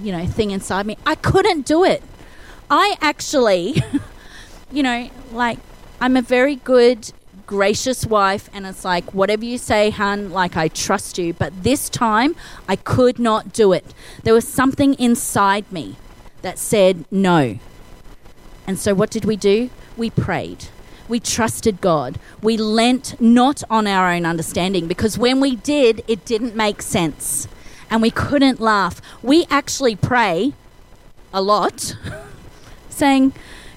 you 0.00 0.12
know, 0.12 0.28
thing 0.28 0.52
inside 0.52 0.86
me. 0.86 0.96
I 1.04 1.16
couldn't 1.16 1.66
do 1.66 1.82
it. 1.82 2.04
I 2.70 2.96
actually, 3.00 3.82
you 4.70 4.84
know, 4.84 5.10
like, 5.32 5.58
I'm 6.00 6.16
a 6.16 6.22
very 6.22 6.54
good 6.54 7.10
gracious 7.46 8.06
wife 8.06 8.48
and 8.54 8.64
it's 8.64 8.84
like 8.84 9.12
whatever 9.12 9.44
you 9.44 9.58
say 9.58 9.90
hun 9.90 10.30
like 10.30 10.56
i 10.56 10.66
trust 10.66 11.18
you 11.18 11.34
but 11.34 11.52
this 11.62 11.90
time 11.90 12.34
i 12.66 12.74
could 12.74 13.18
not 13.18 13.52
do 13.52 13.70
it 13.70 13.92
there 14.22 14.32
was 14.32 14.48
something 14.48 14.94
inside 14.94 15.70
me 15.70 15.94
that 16.40 16.58
said 16.58 17.04
no 17.10 17.58
and 18.66 18.78
so 18.78 18.94
what 18.94 19.10
did 19.10 19.24
we 19.24 19.36
do 19.36 19.70
we 19.96 20.10
prayed 20.10 20.66
we 21.08 21.20
trusted 21.20 21.80
god 21.80 22.18
we 22.42 22.56
lent 22.56 23.20
not 23.20 23.62
on 23.68 23.86
our 23.86 24.10
own 24.12 24.24
understanding 24.24 24.86
because 24.86 25.18
when 25.18 25.40
we 25.40 25.56
did 25.56 26.02
it 26.08 26.24
didn't 26.24 26.56
make 26.56 26.80
sense 26.82 27.48
and 27.90 28.00
we 28.02 28.10
couldn't 28.10 28.60
laugh 28.60 29.00
we 29.22 29.46
actually 29.50 29.96
pray 29.96 30.52
a 31.32 31.42
lot 31.42 31.96
saying 32.88 33.32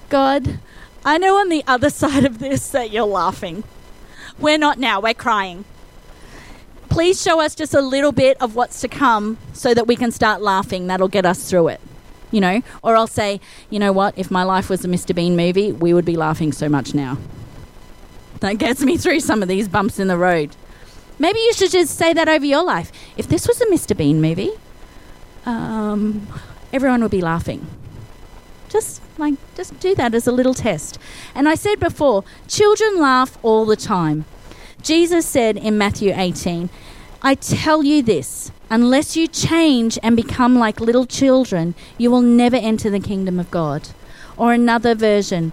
god 0.08 0.58
I 1.04 1.16
know 1.16 1.36
on 1.36 1.48
the 1.48 1.64
other 1.66 1.88
side 2.02 2.26
of 2.26 2.38
this 2.38 2.68
that 2.70 2.90
you're 2.90 3.06
laughing. 3.06 3.64
We're 4.38 4.58
not 4.58 4.78
now, 4.78 5.00
we're 5.00 5.14
crying. 5.14 5.64
Please 6.90 7.22
show 7.22 7.40
us 7.40 7.54
just 7.54 7.72
a 7.72 7.80
little 7.80 8.12
bit 8.12 8.40
of 8.42 8.54
what's 8.54 8.80
to 8.82 8.88
come 8.88 9.38
so 9.52 9.72
that 9.72 9.86
we 9.86 9.96
can 9.96 10.10
start 10.10 10.42
laughing. 10.42 10.86
That'll 10.86 11.08
get 11.08 11.24
us 11.26 11.48
through 11.48 11.68
it. 11.68 11.80
You 12.30 12.40
know, 12.40 12.62
or 12.82 12.96
I'll 12.96 13.06
say, 13.06 13.40
you 13.70 13.78
know 13.78 13.92
what, 13.92 14.16
if 14.18 14.30
my 14.30 14.42
life 14.42 14.68
was 14.68 14.84
a 14.84 14.88
Mr. 14.88 15.14
Bean 15.14 15.34
movie, 15.34 15.72
we 15.72 15.94
would 15.94 16.04
be 16.04 16.16
laughing 16.16 16.52
so 16.52 16.68
much 16.68 16.94
now. 16.94 17.16
That 18.40 18.58
gets 18.58 18.82
me 18.82 18.96
through 18.96 19.20
some 19.20 19.42
of 19.42 19.48
these 19.48 19.66
bumps 19.66 19.98
in 19.98 20.08
the 20.08 20.18
road. 20.18 20.54
Maybe 21.18 21.40
you 21.40 21.52
should 21.54 21.72
just 21.72 21.96
say 21.96 22.12
that 22.12 22.28
over 22.28 22.44
your 22.44 22.62
life. 22.62 22.92
If 23.16 23.28
this 23.28 23.48
was 23.48 23.60
a 23.60 23.66
Mr. 23.66 23.96
Bean 23.96 24.20
movie, 24.20 24.52
um, 25.46 26.28
everyone 26.72 27.02
would 27.02 27.10
be 27.10 27.20
laughing. 27.20 27.66
Just 28.68 29.00
like, 29.18 29.34
just 29.56 29.80
do 29.80 29.94
that 29.96 30.14
as 30.14 30.26
a 30.26 30.32
little 30.32 30.54
test. 30.54 30.98
And 31.34 31.48
I 31.48 31.54
said 31.54 31.80
before, 31.80 32.24
children 32.46 33.00
laugh 33.00 33.38
all 33.42 33.64
the 33.64 33.76
time. 33.76 34.26
Jesus 34.82 35.26
said 35.26 35.56
in 35.56 35.76
Matthew 35.76 36.12
18, 36.14 36.70
I 37.20 37.34
tell 37.34 37.82
you 37.82 38.00
this, 38.00 38.52
unless 38.70 39.16
you 39.16 39.26
change 39.26 39.98
and 40.04 40.14
become 40.14 40.56
like 40.56 40.78
little 40.78 41.04
children, 41.04 41.74
you 41.96 42.12
will 42.12 42.22
never 42.22 42.54
enter 42.54 42.90
the 42.90 43.00
kingdom 43.00 43.40
of 43.40 43.50
God. 43.50 43.88
Or 44.36 44.52
another 44.52 44.94
version, 44.94 45.52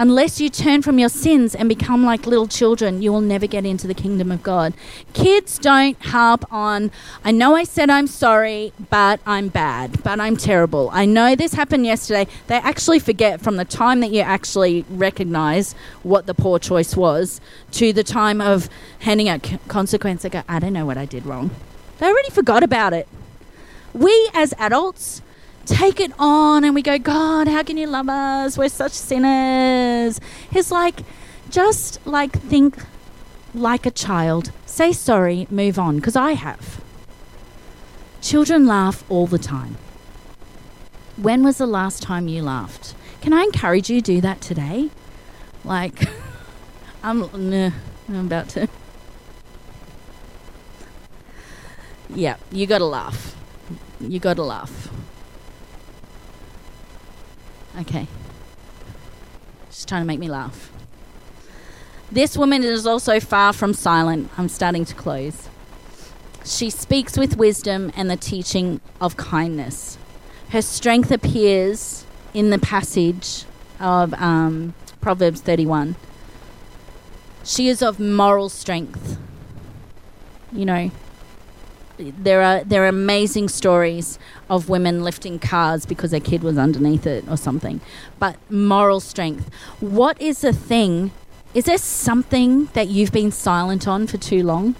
Unless 0.00 0.40
you 0.40 0.48
turn 0.48 0.80
from 0.80 0.98
your 0.98 1.10
sins 1.10 1.54
and 1.54 1.68
become 1.68 2.06
like 2.06 2.26
little 2.26 2.46
children, 2.46 3.02
you 3.02 3.12
will 3.12 3.20
never 3.20 3.46
get 3.46 3.66
into 3.66 3.86
the 3.86 3.92
kingdom 3.92 4.32
of 4.32 4.42
God. 4.42 4.72
Kids 5.12 5.58
don't 5.58 5.94
harp 6.06 6.50
on, 6.50 6.90
I 7.22 7.32
know 7.32 7.54
I 7.54 7.64
said 7.64 7.90
I'm 7.90 8.06
sorry, 8.06 8.72
but 8.88 9.20
I'm 9.26 9.48
bad, 9.48 10.02
but 10.02 10.18
I'm 10.18 10.38
terrible. 10.38 10.88
I 10.94 11.04
know 11.04 11.36
this 11.36 11.52
happened 11.52 11.84
yesterday. 11.84 12.28
They 12.46 12.54
actually 12.54 12.98
forget 12.98 13.42
from 13.42 13.56
the 13.56 13.66
time 13.66 14.00
that 14.00 14.10
you 14.10 14.22
actually 14.22 14.86
recognize 14.88 15.74
what 16.02 16.24
the 16.24 16.32
poor 16.32 16.58
choice 16.58 16.96
was 16.96 17.38
to 17.72 17.92
the 17.92 18.02
time 18.02 18.40
of 18.40 18.70
handing 19.00 19.28
out 19.28 19.52
consequence. 19.68 20.22
They 20.22 20.30
go, 20.30 20.44
I 20.48 20.60
don't 20.60 20.72
know 20.72 20.86
what 20.86 20.96
I 20.96 21.04
did 21.04 21.26
wrong. 21.26 21.50
They 21.98 22.06
already 22.06 22.30
forgot 22.30 22.62
about 22.62 22.94
it. 22.94 23.06
We 23.92 24.30
as 24.32 24.54
adults, 24.58 25.20
take 25.66 26.00
it 26.00 26.12
on 26.18 26.64
and 26.64 26.74
we 26.74 26.82
go, 26.82 26.98
God, 26.98 27.48
how 27.48 27.62
can 27.62 27.76
you 27.76 27.86
love 27.86 28.08
us? 28.08 28.58
We're 28.58 28.68
such 28.68 28.92
sinners. 28.92 30.20
He's 30.50 30.70
like, 30.70 31.00
just 31.50 32.04
like 32.06 32.32
think 32.32 32.76
like 33.54 33.86
a 33.86 33.90
child, 33.90 34.52
say 34.66 34.92
sorry, 34.92 35.46
move 35.50 35.78
on, 35.78 35.96
because 35.96 36.16
I 36.16 36.32
have. 36.32 36.80
Children 38.20 38.66
laugh 38.66 39.04
all 39.08 39.26
the 39.26 39.38
time. 39.38 39.76
When 41.16 41.42
was 41.42 41.58
the 41.58 41.66
last 41.66 42.02
time 42.02 42.28
you 42.28 42.42
laughed? 42.42 42.94
Can 43.20 43.32
I 43.32 43.42
encourage 43.42 43.90
you 43.90 44.00
to 44.00 44.14
do 44.14 44.20
that 44.20 44.40
today? 44.40 44.90
Like, 45.64 46.08
I'm, 47.02 47.20
nah, 47.50 47.70
I'm 48.08 48.26
about 48.26 48.48
to. 48.50 48.68
Yeah, 52.08 52.36
you 52.50 52.66
gotta 52.66 52.84
laugh. 52.84 53.36
You 54.00 54.18
gotta 54.18 54.42
laugh. 54.42 54.88
Okay. 57.78 58.06
She's 59.70 59.84
trying 59.84 60.02
to 60.02 60.06
make 60.06 60.18
me 60.18 60.28
laugh. 60.28 60.72
This 62.10 62.36
woman 62.36 62.64
is 62.64 62.86
also 62.86 63.20
far 63.20 63.52
from 63.52 63.72
silent. 63.72 64.30
I'm 64.36 64.48
starting 64.48 64.84
to 64.84 64.94
close. 64.94 65.48
She 66.44 66.70
speaks 66.70 67.16
with 67.16 67.36
wisdom 67.36 67.92
and 67.94 68.10
the 68.10 68.16
teaching 68.16 68.80
of 69.00 69.16
kindness. 69.16 69.96
Her 70.48 70.62
strength 70.62 71.12
appears 71.12 72.04
in 72.34 72.50
the 72.50 72.58
passage 72.58 73.44
of 73.78 74.12
um, 74.14 74.74
Proverbs 75.00 75.40
31. 75.40 75.94
She 77.44 77.68
is 77.68 77.82
of 77.82 78.00
moral 78.00 78.48
strength. 78.48 79.18
You 80.52 80.64
know, 80.64 80.90
there 82.00 82.42
are 82.42 82.64
there 82.64 82.84
are 82.84 82.88
amazing 82.88 83.48
stories 83.48 84.18
of 84.48 84.68
women 84.68 85.04
lifting 85.04 85.38
cars 85.38 85.86
because 85.86 86.10
their 86.10 86.20
kid 86.20 86.42
was 86.42 86.58
underneath 86.58 87.06
it 87.06 87.24
or 87.28 87.36
something. 87.36 87.80
But 88.18 88.36
moral 88.50 89.00
strength. 89.00 89.52
What 89.80 90.20
is 90.20 90.40
the 90.40 90.52
thing? 90.52 91.12
Is 91.52 91.64
there 91.64 91.78
something 91.78 92.66
that 92.74 92.88
you've 92.88 93.12
been 93.12 93.32
silent 93.32 93.86
on 93.86 94.06
for 94.06 94.16
too 94.16 94.42
long? 94.42 94.76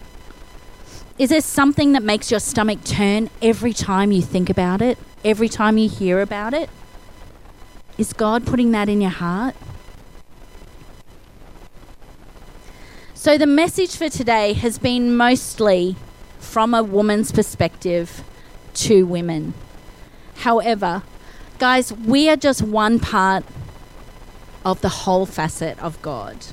Is 1.18 1.30
there 1.30 1.40
something 1.40 1.92
that 1.92 2.02
makes 2.02 2.30
your 2.30 2.40
stomach 2.40 2.82
turn 2.84 3.28
every 3.42 3.72
time 3.72 4.12
you 4.12 4.22
think 4.22 4.48
about 4.48 4.80
it? 4.80 4.96
Every 5.24 5.48
time 5.48 5.76
you 5.76 5.88
hear 5.88 6.20
about 6.22 6.54
it? 6.54 6.70
Is 7.98 8.14
God 8.14 8.46
putting 8.46 8.70
that 8.70 8.88
in 8.88 9.02
your 9.02 9.10
heart? 9.10 9.54
So, 13.12 13.36
the 13.36 13.46
message 13.46 13.96
for 13.96 14.08
today 14.08 14.54
has 14.54 14.78
been 14.78 15.14
mostly 15.14 15.96
from 16.40 16.74
a 16.74 16.82
woman's 16.82 17.30
perspective 17.30 18.24
to 18.74 19.04
women. 19.06 19.54
However, 20.38 21.02
guys, 21.58 21.92
we 21.92 22.28
are 22.28 22.36
just 22.36 22.62
one 22.62 22.98
part 22.98 23.44
of 24.64 24.80
the 24.80 24.88
whole 24.88 25.26
facet 25.26 25.78
of 25.78 26.00
God. 26.02 26.46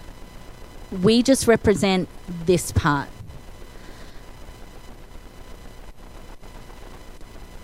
We 0.91 1.23
just 1.23 1.47
represent 1.47 2.07
this 2.45 2.71
part. 2.71 3.09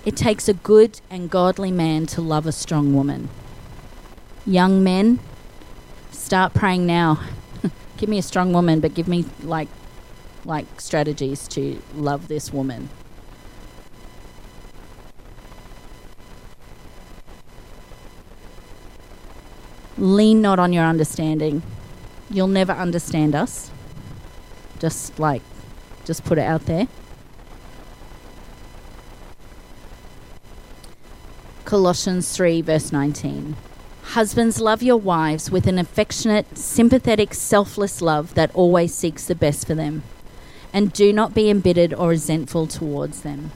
It 0.05 0.17
takes 0.17 0.49
a 0.49 0.53
good 0.53 0.99
and 1.09 1.29
godly 1.29 1.71
man 1.71 2.05
to 2.07 2.21
love 2.21 2.45
a 2.45 2.51
strong 2.51 2.93
woman. 2.93 3.29
Young 4.45 4.83
men, 4.83 5.19
start 6.11 6.53
praying 6.53 6.85
now. 6.85 7.21
give 7.97 8.09
me 8.09 8.17
a 8.17 8.21
strong 8.21 8.51
woman, 8.51 8.81
but 8.81 8.93
give 8.93 9.07
me 9.07 9.23
like 9.41 9.69
like 10.45 10.79
strategies 10.79 11.47
to 11.49 11.81
love 11.95 12.27
this 12.27 12.51
woman. 12.51 12.89
Lean 19.97 20.41
not 20.41 20.59
on 20.59 20.73
your 20.73 20.85
understanding. 20.85 21.61
You'll 22.29 22.47
never 22.47 22.73
understand 22.73 23.35
us. 23.35 23.69
Just 24.79 25.19
like, 25.19 25.41
just 26.03 26.25
put 26.25 26.37
it 26.37 26.41
out 26.41 26.65
there. 26.65 26.87
Colossians 31.63 32.35
3, 32.35 32.61
verse 32.61 32.91
19. 32.91 33.55
Husbands, 34.03 34.59
love 34.59 34.83
your 34.83 34.97
wives 34.97 35.49
with 35.49 35.65
an 35.65 35.79
affectionate, 35.79 36.57
sympathetic, 36.57 37.33
selfless 37.33 38.01
love 38.01 38.33
that 38.35 38.53
always 38.53 38.93
seeks 38.93 39.25
the 39.25 39.35
best 39.35 39.65
for 39.65 39.73
them. 39.73 40.03
And 40.73 40.91
do 40.91 41.13
not 41.13 41.33
be 41.33 41.49
embittered 41.49 41.93
or 41.93 42.09
resentful 42.09 42.67
towards 42.67 43.21
them. 43.21 43.51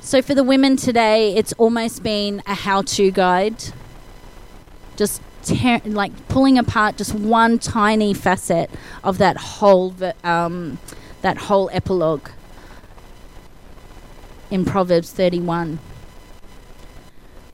So, 0.00 0.20
for 0.20 0.34
the 0.34 0.42
women 0.42 0.76
today, 0.76 1.34
it's 1.36 1.52
almost 1.54 2.02
been 2.02 2.42
a 2.46 2.54
how 2.54 2.82
to 2.82 3.10
guide. 3.10 3.64
Just 4.96 5.22
tear, 5.42 5.80
like 5.84 6.28
pulling 6.28 6.58
apart 6.58 6.96
just 6.96 7.14
one 7.14 7.58
tiny 7.58 8.12
facet 8.12 8.68
of 9.04 9.18
that 9.18 9.36
whole, 9.36 9.94
um, 10.24 10.78
that 11.22 11.38
whole 11.38 11.70
epilogue 11.72 12.28
in 14.50 14.64
Proverbs 14.64 15.12
31. 15.12 15.78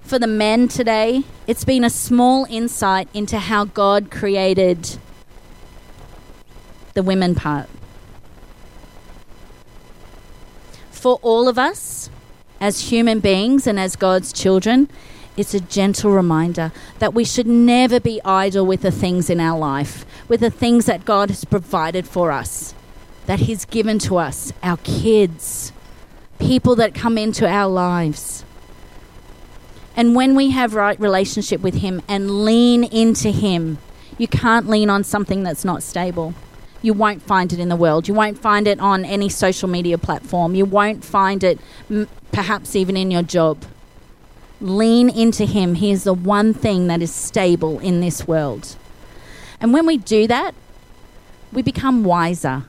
For 0.08 0.18
the 0.18 0.26
men 0.26 0.68
today, 0.68 1.24
it's 1.46 1.66
been 1.66 1.84
a 1.84 1.90
small 1.90 2.46
insight 2.48 3.10
into 3.12 3.38
how 3.38 3.66
God 3.66 4.10
created 4.10 4.96
the 6.94 7.02
women 7.02 7.34
part. 7.34 7.68
For 10.90 11.18
all 11.20 11.46
of 11.46 11.58
us, 11.58 12.08
as 12.58 12.88
human 12.88 13.20
beings 13.20 13.66
and 13.66 13.78
as 13.78 13.96
God's 13.96 14.32
children, 14.32 14.88
it's 15.36 15.52
a 15.52 15.60
gentle 15.60 16.10
reminder 16.10 16.72
that 17.00 17.12
we 17.12 17.22
should 17.26 17.46
never 17.46 18.00
be 18.00 18.18
idle 18.24 18.64
with 18.64 18.80
the 18.80 18.90
things 18.90 19.28
in 19.28 19.40
our 19.40 19.58
life, 19.58 20.06
with 20.26 20.40
the 20.40 20.48
things 20.48 20.86
that 20.86 21.04
God 21.04 21.28
has 21.28 21.44
provided 21.44 22.08
for 22.08 22.32
us, 22.32 22.72
that 23.26 23.40
He's 23.40 23.66
given 23.66 23.98
to 23.98 24.16
us, 24.16 24.54
our 24.62 24.78
kids, 24.78 25.70
people 26.38 26.74
that 26.76 26.94
come 26.94 27.18
into 27.18 27.46
our 27.46 27.68
lives. 27.68 28.46
And 29.98 30.14
when 30.14 30.36
we 30.36 30.50
have 30.50 30.76
right 30.76 30.98
relationship 31.00 31.60
with 31.60 31.74
Him 31.74 32.00
and 32.06 32.44
lean 32.44 32.84
into 32.84 33.32
Him, 33.32 33.78
you 34.16 34.28
can't 34.28 34.68
lean 34.68 34.90
on 34.90 35.02
something 35.02 35.42
that's 35.42 35.64
not 35.64 35.82
stable. 35.82 36.34
You 36.82 36.94
won't 36.94 37.20
find 37.20 37.52
it 37.52 37.58
in 37.58 37.68
the 37.68 37.74
world. 37.74 38.06
You 38.06 38.14
won't 38.14 38.38
find 38.38 38.68
it 38.68 38.78
on 38.78 39.04
any 39.04 39.28
social 39.28 39.68
media 39.68 39.98
platform. 39.98 40.54
You 40.54 40.66
won't 40.66 41.04
find 41.04 41.42
it 41.42 41.58
m- 41.90 42.06
perhaps 42.30 42.76
even 42.76 42.96
in 42.96 43.10
your 43.10 43.24
job. 43.24 43.64
Lean 44.60 45.10
into 45.10 45.44
Him. 45.44 45.74
He 45.74 45.90
is 45.90 46.04
the 46.04 46.14
one 46.14 46.54
thing 46.54 46.86
that 46.86 47.02
is 47.02 47.12
stable 47.12 47.80
in 47.80 48.00
this 48.00 48.28
world. 48.28 48.76
And 49.60 49.72
when 49.72 49.84
we 49.84 49.96
do 49.96 50.28
that, 50.28 50.54
we 51.52 51.60
become 51.60 52.04
wiser. 52.04 52.66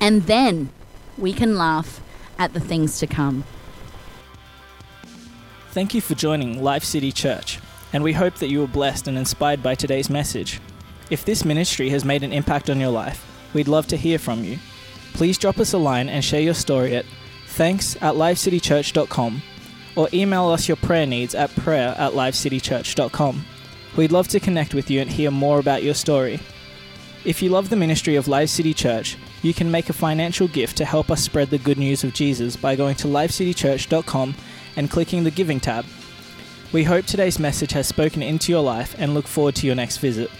And 0.00 0.22
then 0.22 0.70
we 1.18 1.34
can 1.34 1.58
laugh 1.58 2.00
at 2.38 2.54
the 2.54 2.60
things 2.60 2.98
to 3.00 3.06
come. 3.06 3.44
Thank 5.76 5.92
you 5.92 6.00
for 6.00 6.14
joining 6.14 6.62
Life 6.62 6.84
City 6.84 7.12
Church, 7.12 7.58
and 7.92 8.02
we 8.02 8.14
hope 8.14 8.36
that 8.36 8.48
you 8.48 8.60
were 8.60 8.66
blessed 8.66 9.08
and 9.08 9.18
inspired 9.18 9.62
by 9.62 9.74
today's 9.74 10.08
message. 10.08 10.58
If 11.10 11.22
this 11.26 11.44
ministry 11.44 11.90
has 11.90 12.02
made 12.02 12.22
an 12.22 12.32
impact 12.32 12.70
on 12.70 12.80
your 12.80 12.88
life, 12.88 13.22
we'd 13.52 13.68
love 13.68 13.86
to 13.88 13.96
hear 13.98 14.18
from 14.18 14.42
you. 14.42 14.58
Please 15.12 15.36
drop 15.36 15.58
us 15.58 15.74
a 15.74 15.76
line 15.76 16.08
and 16.08 16.24
share 16.24 16.40
your 16.40 16.54
story 16.54 16.96
at 16.96 17.04
thanks 17.48 17.94
at 17.96 18.14
lifecitychurch.com 18.14 19.42
or 19.96 20.08
email 20.14 20.48
us 20.48 20.66
your 20.66 20.78
prayer 20.78 21.04
needs 21.04 21.34
at 21.34 21.54
prayer 21.56 21.94
at 21.98 22.14
lifecitychurch.com. 22.14 23.44
We'd 23.98 24.12
love 24.12 24.28
to 24.28 24.40
connect 24.40 24.72
with 24.72 24.90
you 24.90 25.02
and 25.02 25.10
hear 25.10 25.30
more 25.30 25.58
about 25.58 25.82
your 25.82 25.92
story. 25.92 26.40
If 27.26 27.42
you 27.42 27.50
love 27.50 27.68
the 27.68 27.76
ministry 27.76 28.16
of 28.16 28.28
Life 28.28 28.48
City 28.48 28.72
Church, 28.72 29.18
you 29.42 29.52
can 29.52 29.70
make 29.70 29.90
a 29.90 29.92
financial 29.92 30.48
gift 30.48 30.78
to 30.78 30.86
help 30.86 31.10
us 31.10 31.22
spread 31.22 31.50
the 31.50 31.58
good 31.58 31.76
news 31.76 32.02
of 32.02 32.14
Jesus 32.14 32.56
by 32.56 32.76
going 32.76 32.94
to 32.96 33.08
lifecitychurch.com 33.08 34.34
and 34.76 34.90
clicking 34.90 35.24
the 35.24 35.30
Giving 35.30 35.60
tab. 35.60 35.84
We 36.72 36.84
hope 36.84 37.06
today's 37.06 37.38
message 37.38 37.72
has 37.72 37.86
spoken 37.86 38.22
into 38.22 38.52
your 38.52 38.62
life 38.62 38.94
and 38.98 39.14
look 39.14 39.26
forward 39.26 39.54
to 39.56 39.66
your 39.66 39.76
next 39.76 39.98
visit. 39.98 40.30